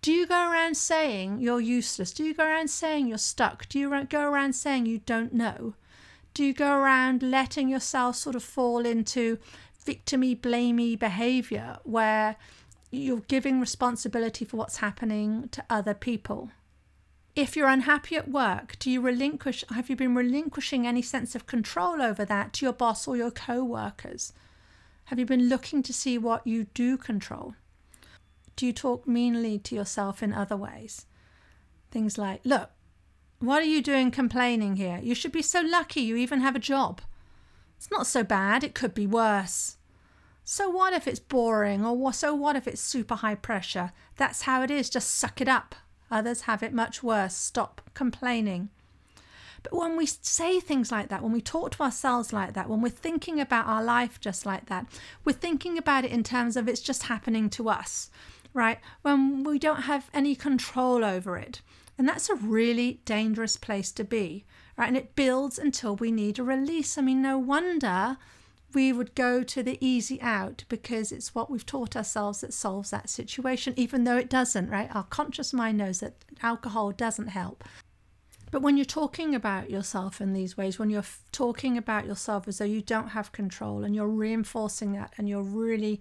Do 0.02 0.12
you 0.12 0.28
go 0.28 0.52
around 0.52 0.76
saying 0.76 1.40
you're 1.40 1.62
useless? 1.62 2.12
Do 2.12 2.26
you 2.26 2.34
go 2.34 2.44
around 2.44 2.70
saying 2.70 3.08
you're 3.08 3.18
stuck? 3.18 3.70
Do 3.70 3.80
you 3.80 4.04
go 4.04 4.30
around 4.30 4.56
saying 4.56 4.88
you 4.88 4.98
don't 4.98 5.32
know? 5.32 5.76
Do 6.34 6.44
you 6.44 6.54
go 6.54 6.76
around 6.76 7.22
letting 7.22 7.70
yourself 7.70 8.16
sort 8.16 8.36
of 8.36 8.44
fall 8.44 8.86
into 8.86 9.38
victimy, 9.86 10.40
blamey 10.40 10.98
behavior 10.98 11.78
where 11.84 12.38
you're 12.92 13.22
giving 13.22 13.60
responsibility 13.60 14.46
for 14.46 14.58
what's 14.58 14.78
happening 14.78 15.50
to 15.50 15.64
other 15.70 15.94
people. 15.94 16.52
If 17.36 17.56
you're 17.56 17.68
unhappy 17.68 18.16
at 18.16 18.30
work, 18.30 18.78
do 18.78 18.92
you 18.92 19.02
relinquish 19.02 19.64
have 19.72 19.90
you 19.90 19.96
been 19.96 20.14
relinquishing 20.14 20.86
any 20.86 21.02
sense 21.02 21.34
of 21.34 21.48
control 21.48 22.02
over 22.02 22.24
that 22.26 22.54
to 22.54 22.66
your 22.66 22.74
boss 22.74 23.08
or 23.08 23.18
your 23.18 23.32
co-workers? 23.32 24.34
Have 25.06 25.18
you 25.18 25.26
been 25.26 25.50
looking 25.50 25.82
to 25.84 25.94
see 25.94 26.20
what 26.20 26.46
you 26.46 26.66
do 26.76 26.98
control? 26.98 27.56
Do 28.56 28.68
you 28.68 28.74
talk 28.74 29.08
meanly 29.08 29.58
to 29.60 29.74
yourself 29.74 30.22
in 30.22 30.32
other 30.32 30.56
ways? 30.56 31.08
Things 31.90 32.20
like, 32.20 32.42
look, 32.46 32.70
what 33.44 33.62
are 33.62 33.66
you 33.66 33.82
doing 33.82 34.10
complaining 34.10 34.78
here? 34.78 35.00
You 35.04 35.14
should 35.14 35.34
be 35.34 35.42
so 35.42 35.60
lucky 35.62 36.00
you 36.02 36.16
even 36.16 36.40
have 36.40 36.56
a 36.56 36.60
job. 36.60 37.02
It's 37.78 37.92
not 37.92 38.08
so 38.08 38.24
bad, 38.24 38.64
it 38.64 38.74
could 38.74 38.94
be 38.94 39.06
worse. 39.06 39.76
So 40.46 40.70
what 40.70 40.94
if 40.94 41.08
it's 41.08 41.20
boring 41.20 41.86
or 41.86 42.14
so 42.14 42.34
what 42.34 42.56
if 42.56 42.68
it's 42.68 42.80
super 42.80 43.16
high 43.16 43.36
pressure? 43.36 43.92
That's 44.16 44.44
how 44.44 44.62
it 44.62 44.72
is, 44.72 44.90
just 44.90 45.12
suck 45.12 45.42
it 45.42 45.50
up. 45.50 45.76
Others 46.10 46.42
have 46.42 46.64
it 46.64 46.74
much 46.74 47.04
worse. 47.04 47.34
Stop 47.34 47.82
complaining. 47.94 48.70
But 49.62 49.74
when 49.74 49.98
we 49.98 50.06
say 50.06 50.60
things 50.60 50.92
like 50.92 51.10
that, 51.10 51.22
when 51.22 51.32
we 51.32 51.42
talk 51.42 51.72
to 51.72 51.84
ourselves 51.84 52.32
like 52.32 52.54
that, 52.54 52.70
when 52.70 52.82
we're 52.82 52.90
thinking 52.90 53.42
about 53.42 53.66
our 53.66 53.84
life 53.84 54.22
just 54.22 54.46
like 54.46 54.68
that, 54.68 54.86
we're 55.26 55.34
thinking 55.34 55.78
about 55.78 56.06
it 56.06 56.12
in 56.12 56.24
terms 56.24 56.56
of 56.56 56.70
it's 56.70 56.82
just 56.82 57.04
happening 57.04 57.50
to 57.52 57.68
us, 57.70 58.10
right? 58.54 58.80
When 59.02 59.44
we 59.44 59.60
don't 59.60 59.84
have 59.84 60.10
any 60.14 60.36
control 60.36 61.04
over 61.04 61.38
it. 61.38 61.62
And 61.98 62.08
that's 62.08 62.30
a 62.30 62.36
really 62.36 63.02
dangerous 63.06 63.58
place 63.58 63.92
to 63.94 64.04
be, 64.04 64.46
right? 64.78 64.88
And 64.88 64.98
it 64.98 65.16
builds 65.16 65.60
until 65.60 65.96
we 65.96 66.12
need 66.12 66.40
a 66.40 66.44
release. 66.44 66.98
I 66.98 67.02
mean, 67.02 67.22
no 67.22 67.38
wonder 67.38 68.18
we 68.74 68.92
would 68.92 69.16
go 69.16 69.44
to 69.44 69.64
the 69.64 69.78
easy 69.86 70.22
out 70.22 70.64
because 70.68 71.12
it's 71.12 71.36
what 71.36 71.50
we've 71.50 71.66
taught 71.66 71.96
ourselves 71.96 72.42
that 72.42 72.54
solves 72.54 72.90
that 72.90 73.10
situation, 73.10 73.74
even 73.78 74.04
though 74.04 74.18
it 74.18 74.30
doesn't, 74.30 74.70
right? 74.70 74.94
Our 74.94 75.04
conscious 75.04 75.54
mind 75.54 75.78
knows 75.78 76.00
that 76.00 76.26
alcohol 76.42 76.92
doesn't 76.92 77.28
help. 77.28 77.64
But 78.52 78.62
when 78.62 78.78
you're 78.78 78.86
talking 78.86 79.34
about 79.34 79.72
yourself 79.72 80.22
in 80.22 80.34
these 80.34 80.56
ways, 80.56 80.78
when 80.78 80.92
you're 80.92 81.00
f- 81.00 81.24
talking 81.32 81.76
about 81.76 82.06
yourself 82.06 82.48
as 82.48 82.60
though 82.60 82.66
you 82.66 82.82
don't 82.82 83.10
have 83.10 83.32
control 83.32 83.84
and 83.84 83.96
you're 83.96 84.08
reinforcing 84.08 84.94
that 84.94 85.12
and 85.18 85.28
you're 85.28 85.42
really, 85.42 86.00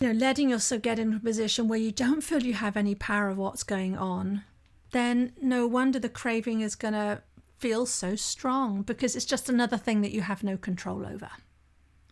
you 0.00 0.06
know, 0.06 0.18
letting 0.18 0.48
yourself 0.48 0.80
get 0.80 0.98
into 0.98 1.18
a 1.18 1.20
position 1.20 1.68
where 1.68 1.78
you 1.78 1.92
don't 1.92 2.22
feel 2.22 2.42
you 2.42 2.54
have 2.54 2.74
any 2.74 2.94
power 2.94 3.28
of 3.28 3.36
what's 3.36 3.62
going 3.62 3.98
on, 3.98 4.44
then 4.92 5.32
no 5.40 5.66
wonder 5.66 5.98
the 5.98 6.08
craving 6.08 6.60
is 6.60 6.74
going 6.74 6.94
to 6.94 7.22
feel 7.58 7.86
so 7.86 8.16
strong 8.16 8.82
because 8.82 9.14
it's 9.14 9.24
just 9.24 9.48
another 9.48 9.76
thing 9.76 10.00
that 10.00 10.12
you 10.12 10.22
have 10.22 10.42
no 10.42 10.56
control 10.56 11.06
over 11.06 11.30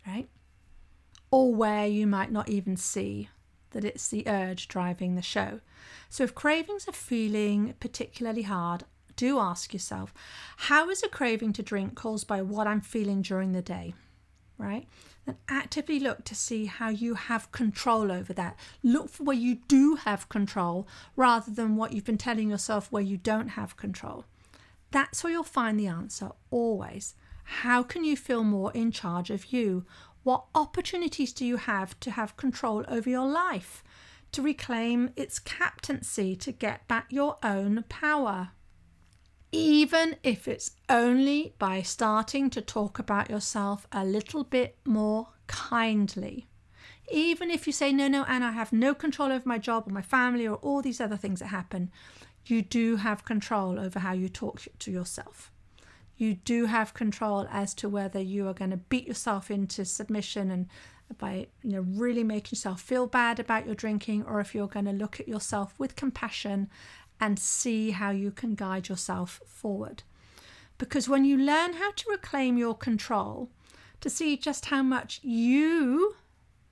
right? 0.09 0.29
Or 1.31 1.55
where 1.55 1.87
you 1.87 2.07
might 2.07 2.33
not 2.33 2.49
even 2.49 2.77
see 2.77 3.29
that 3.71 3.85
it's 3.85 4.09
the 4.09 4.27
urge 4.27 4.69
driving 4.69 5.15
the 5.15 5.23
show. 5.23 5.61
So 6.09 6.25
if 6.25 6.35
cravings 6.35 6.89
are 6.89 6.93
feeling 6.93 7.75
particularly 7.81 8.43
hard, 8.43 8.85
do 9.17 9.39
ask 9.39 9.73
yourself, 9.73 10.15
how 10.57 10.89
is 10.89 11.03
a 11.03 11.09
craving 11.09 11.53
to 11.55 11.63
drink 11.63 11.95
caused 11.95 12.27
by 12.27 12.41
what 12.41 12.67
I'm 12.67 12.81
feeling 12.81 13.21
during 13.21 13.53
the 13.53 13.63
day? 13.63 13.95
Right? 14.57 14.89
Then 15.29 15.37
actively 15.51 16.01
look 16.01 16.25
to 16.25 16.35
see 16.35 16.65
how 16.65 16.89
you 16.89 17.13
have 17.13 17.53
control 17.53 18.11
over 18.11 18.33
that. 18.33 18.59
Look 18.83 19.11
for 19.11 19.25
where 19.25 19.37
you 19.37 19.57
do 19.69 19.97
have 19.97 20.31
control 20.31 20.89
rather 21.17 21.51
than 21.51 21.77
what 21.77 21.93
you've 21.93 22.07
been 22.07 22.17
telling 22.17 22.49
yourself 22.49 22.91
where 22.91 23.03
you 23.03 23.19
don't 23.19 23.49
have 23.49 23.77
control. 23.77 24.25
That's 24.91 25.23
where 25.23 25.31
you'll 25.31 25.43
find 25.43 25.79
the 25.79 25.87
answer 25.87 26.31
always. 26.51 27.15
How 27.45 27.83
can 27.83 28.05
you 28.05 28.17
feel 28.17 28.43
more 28.43 28.73
in 28.73 28.91
charge 28.91 29.29
of 29.29 29.53
you? 29.53 29.85
What 30.23 30.47
opportunities 30.55 31.35
do 31.35 31.45
you 31.45 31.59
have 31.59 32.01
to 32.01 32.13
have 32.13 32.39
control 32.39 32.87
over 32.89 33.11
your 33.11 33.29
life, 33.29 33.85
to 34.33 34.41
reclaim 34.41 35.11
its 35.15 35.39
captaincy, 35.39 36.37
to 36.37 36.53
get 36.53 36.89
back 36.89 37.09
your 37.11 37.37
own 37.43 37.85
power? 37.91 38.53
Even 39.51 40.17
if 40.23 40.47
it's 40.47 40.73
only 40.89 41.55
by 41.59 41.83
starting 41.83 42.51
to 42.51 42.61
talk 42.61 42.99
about 42.99 43.31
yourself 43.31 43.87
a 43.93 44.05
little 44.05 44.45
bit 44.45 44.77
more 44.85 45.29
kindly. 45.47 46.49
Even 47.11 47.51
if 47.51 47.67
you 47.67 47.73
say, 47.73 47.91
no, 47.91 48.09
no, 48.09 48.25
and 48.29 48.45
I 48.45 48.53
have 48.53 48.73
no 48.73 48.95
control 48.95 49.33
over 49.33 49.49
my 49.49 49.57
job 49.57 49.87
or 49.87 49.91
my 49.91 50.03
family 50.03 50.47
or 50.47 50.57
all 50.57 50.83
these 50.83 51.01
other 51.01 51.17
things 51.17 51.41
that 51.41 51.47
happen, 51.47 51.91
you 52.45 52.61
do 52.61 52.97
have 52.97 53.25
control 53.25 53.81
over 53.81 54.01
how 54.01 54.13
you 54.13 54.29
talk 54.29 54.63
to 54.79 54.91
yourself 54.91 55.51
you 56.19 56.35
do 56.35 56.67
have 56.67 56.93
control 56.93 57.47
as 57.51 57.73
to 57.75 57.89
whether 57.89 58.21
you 58.21 58.49
are 58.49 58.53
going 58.53 58.73
to 58.73 58.77
beat 58.77 59.07
yourself 59.07 59.51
into 59.51 59.85
submission 59.85 60.51
and 60.51 60.67
by 61.17 61.47
you 61.63 61.73
know 61.73 61.81
really 61.81 62.23
making 62.23 62.51
yourself 62.57 62.83
feel 62.83 63.07
bad 63.07 63.41
about 63.41 63.65
your 63.65 63.75
drinking 63.75 64.23
or 64.27 64.41
if 64.41 64.55
you're 64.55 64.67
going 64.67 64.85
to 64.85 64.93
look 64.93 65.19
at 65.19 65.27
yourself 65.27 65.73
with 65.79 65.97
compassion 65.97 66.69
and 67.21 67.39
see 67.39 67.91
how 67.91 68.11
you 68.11 68.31
can 68.31 68.55
guide 68.55 68.89
yourself 68.89 69.41
forward 69.47 70.03
because 70.79 71.09
when 71.09 71.25
you 71.25 71.37
learn 71.37 71.75
how 71.75 71.91
to 71.93 72.11
reclaim 72.11 72.57
your 72.57 72.75
control 72.75 73.51
to 74.01 74.09
see 74.09 74.37
just 74.37 74.67
how 74.67 74.83
much 74.83 75.21
you 75.23 76.15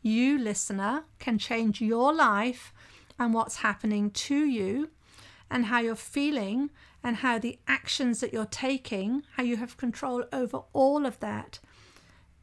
you 0.01 0.39
listener 0.39 1.05
can 1.19 1.37
change 1.39 1.81
your 1.81 2.15
life 2.15 2.73
and 3.19 3.35
what's 3.35 3.57
happening 3.57 4.11
to 4.11 4.37
you 4.37 4.89
and 5.51 5.67
how 5.67 5.81
you're 5.81 5.97
feeling 5.97 6.71
and 7.03 7.17
how 7.17 7.39
the 7.39 7.59
actions 7.67 8.21
that 8.21 8.33
you're 8.33 8.45
taking, 8.47 9.23
how 9.37 9.43
you 9.43 9.57
have 9.57 9.77
control 9.77 10.25
over 10.33 10.63
all 10.73 11.07
of 11.07 11.19
that, 11.21 11.59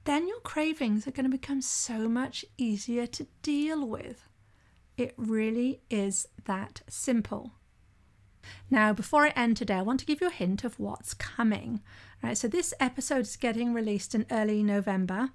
then 0.05 0.27
your 0.27 0.39
cravings 0.41 1.07
are 1.07 1.11
going 1.11 1.25
to 1.25 1.37
become 1.37 1.61
so 1.61 2.09
much 2.09 2.43
easier 2.57 3.07
to 3.07 3.27
deal 3.41 3.87
with. 3.87 4.27
It 4.97 5.13
really 5.17 5.81
is 5.89 6.27
that 6.45 6.81
simple. 6.89 7.53
Now, 8.69 8.93
before 8.93 9.25
I 9.25 9.29
end 9.29 9.58
today, 9.58 9.75
I 9.75 9.82
want 9.82 9.99
to 10.01 10.06
give 10.06 10.21
you 10.21 10.27
a 10.27 10.32
hint 10.32 10.63
of 10.63 10.79
what's 10.79 11.13
coming. 11.13 11.82
All 12.23 12.29
right, 12.29 12.38
so 12.38 12.47
this 12.47 12.73
episode 12.79 13.21
is 13.21 13.36
getting 13.36 13.73
released 13.73 14.15
in 14.15 14.25
early 14.32 14.63
November, 14.63 15.29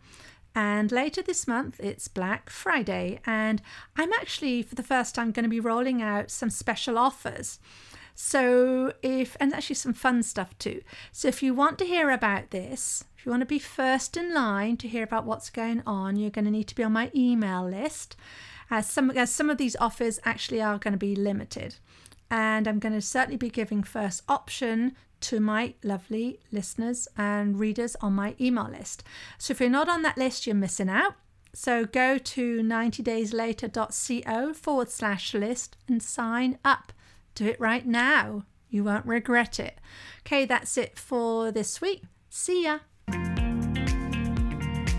and 0.55 0.91
later 0.91 1.23
this 1.23 1.47
month 1.47 1.79
it's 1.81 2.09
Black 2.09 2.51
Friday, 2.51 3.21
and 3.27 3.63
I'm 3.97 4.13
actually 4.13 4.63
for 4.63 4.75
the 4.75 4.83
first 4.83 5.15
time 5.15 5.33
going 5.33 5.45
to 5.45 5.51
be 5.51 5.61
rolling 5.61 6.03
out 6.03 6.31
some 6.31 6.51
special 6.51 6.99
offers. 6.99 7.59
So, 8.21 8.95
if, 9.01 9.37
and 9.39 9.55
actually 9.55 9.77
some 9.77 9.93
fun 9.93 10.25
stuff 10.25 10.59
too. 10.59 10.83
So, 11.13 11.29
if 11.29 11.41
you 11.41 11.55
want 11.55 11.79
to 11.79 11.85
hear 11.85 12.11
about 12.11 12.51
this, 12.51 13.05
if 13.17 13.25
you 13.25 13.31
want 13.31 13.43
to 13.43 13.47
be 13.47 13.61
first 13.61 14.17
in 14.17 14.35
line 14.35 14.77
to 14.79 14.89
hear 14.89 15.05
about 15.05 15.25
what's 15.25 15.51
going 15.51 15.85
on, 15.87 16.17
you're 16.17 16.29
going 16.29 16.45
to 16.45 16.51
need 16.51 16.67
to 16.67 16.75
be 16.75 16.83
on 16.83 16.93
my 16.93 17.13
email 17.15 17.65
list. 17.65 18.17
As 18.71 18.91
some, 18.91 19.13
as 19.13 19.31
some 19.31 19.51
of 19.51 19.57
these 19.57 19.77
offers 19.77 20.19
actually 20.25 20.61
are 20.61 20.79
going 20.79 20.93
to 20.93 20.99
be 20.99 21.15
limited. 21.15 21.77
And 22.31 22.69
I'm 22.69 22.79
going 22.79 22.95
to 22.95 23.01
certainly 23.01 23.37
be 23.37 23.51
giving 23.51 23.83
first 23.83 24.23
option 24.29 24.95
to 25.21 25.41
my 25.41 25.75
lovely 25.83 26.41
listeners 26.53 27.09
and 27.17 27.59
readers 27.59 27.97
on 28.01 28.13
my 28.13 28.35
email 28.41 28.69
list. 28.69 29.03
So 29.39 29.53
if 29.53 29.61
you're 29.61 29.71
not 29.71 29.89
on 29.89 30.03
that 30.03 30.19
list, 30.19 30.47
you're 30.47 30.55
missing 30.55 30.89
out. 30.89 31.15
So 31.55 31.85
go 31.85 32.19
to 32.19 32.61
90dayslater.co 32.61 34.55
forward 34.55 34.91
slash 34.91 35.35
list 35.35 35.77
and 35.89 36.03
sign 36.03 36.59
up. 36.65 36.93
Do 37.35 37.47
it 37.47 37.59
right 37.61 37.87
now. 37.87 38.45
You 38.71 38.85
won't 38.85 39.07
regret 39.07 39.59
it. 39.59 39.79
Okay, 40.21 40.45
that's 40.45 40.77
it 40.77 40.99
for 40.99 41.51
this 41.51 41.81
week. 41.81 42.05
See 42.29 42.65
ya. 42.65 42.81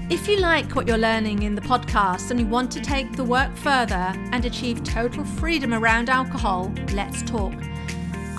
If 0.10 0.28
you 0.28 0.40
like 0.40 0.76
what 0.76 0.88
you're 0.88 0.98
learning 0.98 1.44
in 1.44 1.54
the 1.54 1.62
podcast 1.62 2.32
and 2.32 2.40
you 2.40 2.48
want 2.48 2.72
to 2.72 2.82
take 2.82 3.16
the 3.16 3.24
work 3.24 3.56
further 3.56 4.12
and 4.32 4.44
achieve 4.44 4.84
total 4.84 5.24
freedom 5.24 5.72
around 5.72 6.10
alcohol, 6.10 6.74
let's 6.94 7.22
talk. 7.22 7.54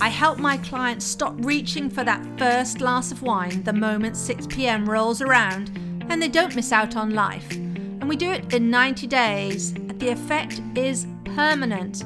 I 0.01 0.09
help 0.09 0.37
my 0.37 0.57
clients 0.57 1.05
stop 1.05 1.33
reaching 1.37 1.89
for 1.89 2.03
that 2.03 2.21
first 2.37 2.79
glass 2.79 3.13
of 3.13 3.21
wine 3.21 3.63
the 3.63 3.71
moment 3.71 4.17
6 4.17 4.47
pm 4.47 4.89
rolls 4.89 5.21
around 5.21 5.71
and 6.09 6.21
they 6.21 6.27
don't 6.27 6.57
miss 6.57 6.73
out 6.73 6.97
on 6.97 7.11
life. 7.11 7.49
And 7.51 8.09
we 8.09 8.17
do 8.17 8.31
it 8.31 8.53
in 8.53 8.69
90 8.69 9.07
days. 9.07 9.73
The 9.73 10.09
effect 10.09 10.61
is 10.75 11.07
permanent. 11.23 12.03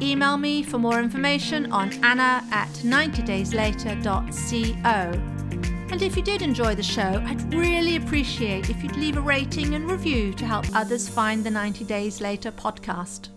Email 0.00 0.38
me 0.38 0.62
for 0.62 0.78
more 0.78 1.00
information 1.00 1.70
on 1.70 1.92
anna 2.02 2.42
at 2.50 2.70
90dayslater.co. 2.70 5.31
And 5.92 6.00
if 6.00 6.16
you 6.16 6.22
did 6.22 6.40
enjoy 6.40 6.74
the 6.74 6.82
show, 6.82 7.22
I'd 7.26 7.52
really 7.52 7.96
appreciate 7.96 8.70
if 8.70 8.82
you'd 8.82 8.96
leave 8.96 9.18
a 9.18 9.20
rating 9.20 9.74
and 9.74 9.90
review 9.90 10.32
to 10.32 10.46
help 10.46 10.64
others 10.74 11.06
find 11.06 11.44
the 11.44 11.50
90 11.50 11.84
Days 11.84 12.18
Later 12.18 12.50
podcast. 12.50 13.28